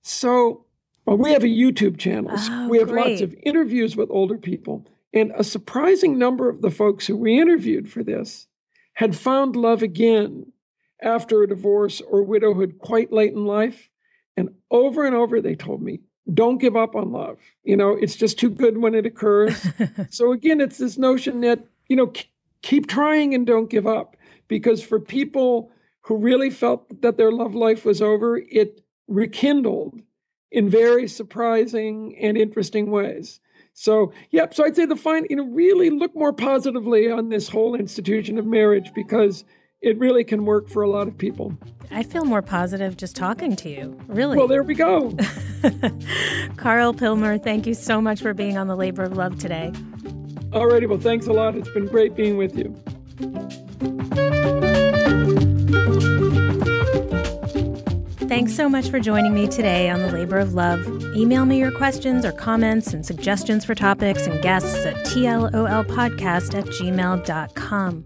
So, 0.03 0.63
well, 1.05 1.17
we 1.17 1.33
have 1.33 1.43
a 1.43 1.47
YouTube 1.47 1.97
channel. 1.97 2.31
Oh, 2.33 2.69
we 2.69 2.77
have 2.77 2.87
great. 2.87 3.19
lots 3.19 3.21
of 3.21 3.35
interviews 3.43 3.97
with 3.97 4.09
older 4.09 4.37
people, 4.37 4.87
and 5.13 5.33
a 5.35 5.43
surprising 5.43 6.17
number 6.17 6.47
of 6.47 6.61
the 6.61 6.71
folks 6.71 7.05
who 7.05 7.17
we 7.17 7.37
interviewed 7.37 7.91
for 7.91 8.03
this 8.03 8.47
had 8.93 9.17
found 9.17 9.57
love 9.57 9.83
again 9.83 10.53
after 11.01 11.43
a 11.43 11.47
divorce 11.47 12.01
or 12.01 12.23
widowhood 12.23 12.79
quite 12.79 13.11
late 13.11 13.33
in 13.33 13.45
life. 13.45 13.89
And 14.35 14.49
over 14.71 15.05
and 15.05 15.15
over, 15.15 15.41
they 15.41 15.55
told 15.55 15.81
me, 15.81 16.01
don't 16.33 16.57
give 16.57 16.75
up 16.75 16.95
on 16.95 17.11
love. 17.11 17.37
You 17.63 17.77
know, 17.77 17.91
it's 17.91 18.15
just 18.15 18.37
too 18.37 18.49
good 18.49 18.77
when 18.77 18.95
it 18.95 19.05
occurs. 19.05 19.65
so 20.09 20.31
again, 20.31 20.61
it's 20.61 20.77
this 20.77 20.97
notion 20.97 21.41
that, 21.41 21.65
you 21.87 21.95
know, 21.95 22.11
keep 22.61 22.87
trying 22.87 23.33
and 23.33 23.45
don't 23.45 23.69
give 23.69 23.87
up. 23.87 24.15
Because 24.47 24.81
for 24.81 24.99
people 24.99 25.71
who 26.01 26.17
really 26.17 26.49
felt 26.49 27.01
that 27.01 27.17
their 27.17 27.31
love 27.31 27.53
life 27.53 27.83
was 27.83 28.01
over, 28.01 28.37
it 28.37 28.81
rekindled 29.07 30.01
in 30.51 30.69
very 30.69 31.07
surprising 31.07 32.17
and 32.17 32.37
interesting 32.37 32.89
ways. 32.89 33.39
So, 33.73 34.11
yep. 34.31 34.53
So 34.53 34.65
I'd 34.65 34.75
say 34.75 34.85
the 34.85 34.95
fine, 34.95 35.27
you 35.29 35.35
know, 35.35 35.45
really 35.45 35.89
look 35.89 36.15
more 36.15 36.33
positively 36.33 37.11
on 37.11 37.29
this 37.29 37.49
whole 37.49 37.75
institution 37.75 38.39
of 38.39 38.45
marriage 38.45 38.91
because 38.95 39.43
it 39.81 39.97
really 39.97 40.23
can 40.23 40.45
work 40.45 40.69
for 40.69 40.81
a 40.81 40.89
lot 40.89 41.07
of 41.07 41.17
people. 41.17 41.57
I 41.91 42.03
feel 42.03 42.25
more 42.25 42.41
positive 42.41 42.97
just 42.97 43.15
talking 43.15 43.55
to 43.57 43.69
you. 43.69 43.97
Really. 44.07 44.37
Well, 44.37 44.47
there 44.47 44.63
we 44.63 44.75
go. 44.75 45.11
Karl 46.57 46.93
Pillemer, 46.93 47.41
thank 47.41 47.65
you 47.65 47.73
so 47.73 48.01
much 48.01 48.21
for 48.21 48.33
being 48.33 48.57
on 48.57 48.67
the 48.67 48.75
Labor 48.75 49.03
of 49.03 49.15
Love 49.15 49.39
today. 49.39 49.71
Alrighty, 50.51 50.87
well, 50.87 50.99
thanks 50.99 51.27
a 51.27 51.33
lot. 51.33 51.55
It's 51.55 51.69
been 51.69 51.87
great 51.87 52.15
being 52.15 52.37
with 52.37 52.57
you. 52.57 52.75
Thanks 58.27 58.55
so 58.55 58.67
much 58.67 58.89
for 58.89 58.99
joining 58.99 59.33
me 59.33 59.47
today 59.47 59.89
on 59.89 60.01
the 60.01 60.11
Labor 60.11 60.37
of 60.37 60.53
Love. 60.53 60.85
Email 61.15 61.45
me 61.45 61.59
your 61.59 61.71
questions 61.71 62.25
or 62.25 62.33
comments 62.33 62.93
and 62.93 63.05
suggestions 63.05 63.63
for 63.63 63.73
topics 63.73 64.27
and 64.27 64.41
guests 64.41 64.85
at 64.85 64.95
tlolpodcast 65.05 66.53
at 66.53 66.65
gmail.com. 66.65 68.05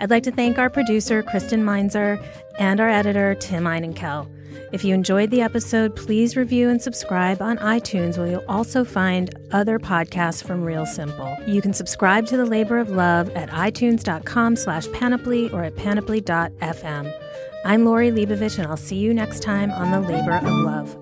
I'd 0.00 0.10
like 0.10 0.22
to 0.24 0.32
thank 0.32 0.58
our 0.58 0.70
producer, 0.70 1.22
Kristen 1.22 1.62
Meinzer, 1.62 2.18
and 2.58 2.80
our 2.80 2.88
editor, 2.88 3.34
Tim 3.34 3.64
Einenkel. 3.64 4.28
If 4.72 4.84
you 4.84 4.94
enjoyed 4.94 5.30
the 5.30 5.42
episode, 5.42 5.96
please 5.96 6.36
review 6.36 6.68
and 6.68 6.80
subscribe 6.80 7.42
on 7.42 7.58
iTunes, 7.58 8.16
where 8.16 8.28
you'll 8.28 8.44
also 8.48 8.84
find 8.84 9.34
other 9.52 9.78
podcasts 9.78 10.42
from 10.42 10.62
Real 10.62 10.86
Simple. 10.86 11.36
You 11.46 11.60
can 11.60 11.74
subscribe 11.74 12.26
to 12.26 12.36
The 12.36 12.46
Labor 12.46 12.78
of 12.78 12.88
Love 12.90 13.30
at 13.30 13.50
itunes.com 13.50 14.56
slash 14.56 14.90
panoply 14.92 15.50
or 15.50 15.64
at 15.64 15.76
panoply.fm. 15.76 17.12
I'm 17.64 17.84
Lori 17.84 18.10
Leibovich, 18.10 18.58
and 18.58 18.66
I'll 18.66 18.76
see 18.76 18.96
you 18.96 19.12
next 19.12 19.42
time 19.42 19.70
on 19.70 19.90
The 19.90 20.08
Labor 20.08 20.36
of 20.36 20.44
Love. 20.44 20.99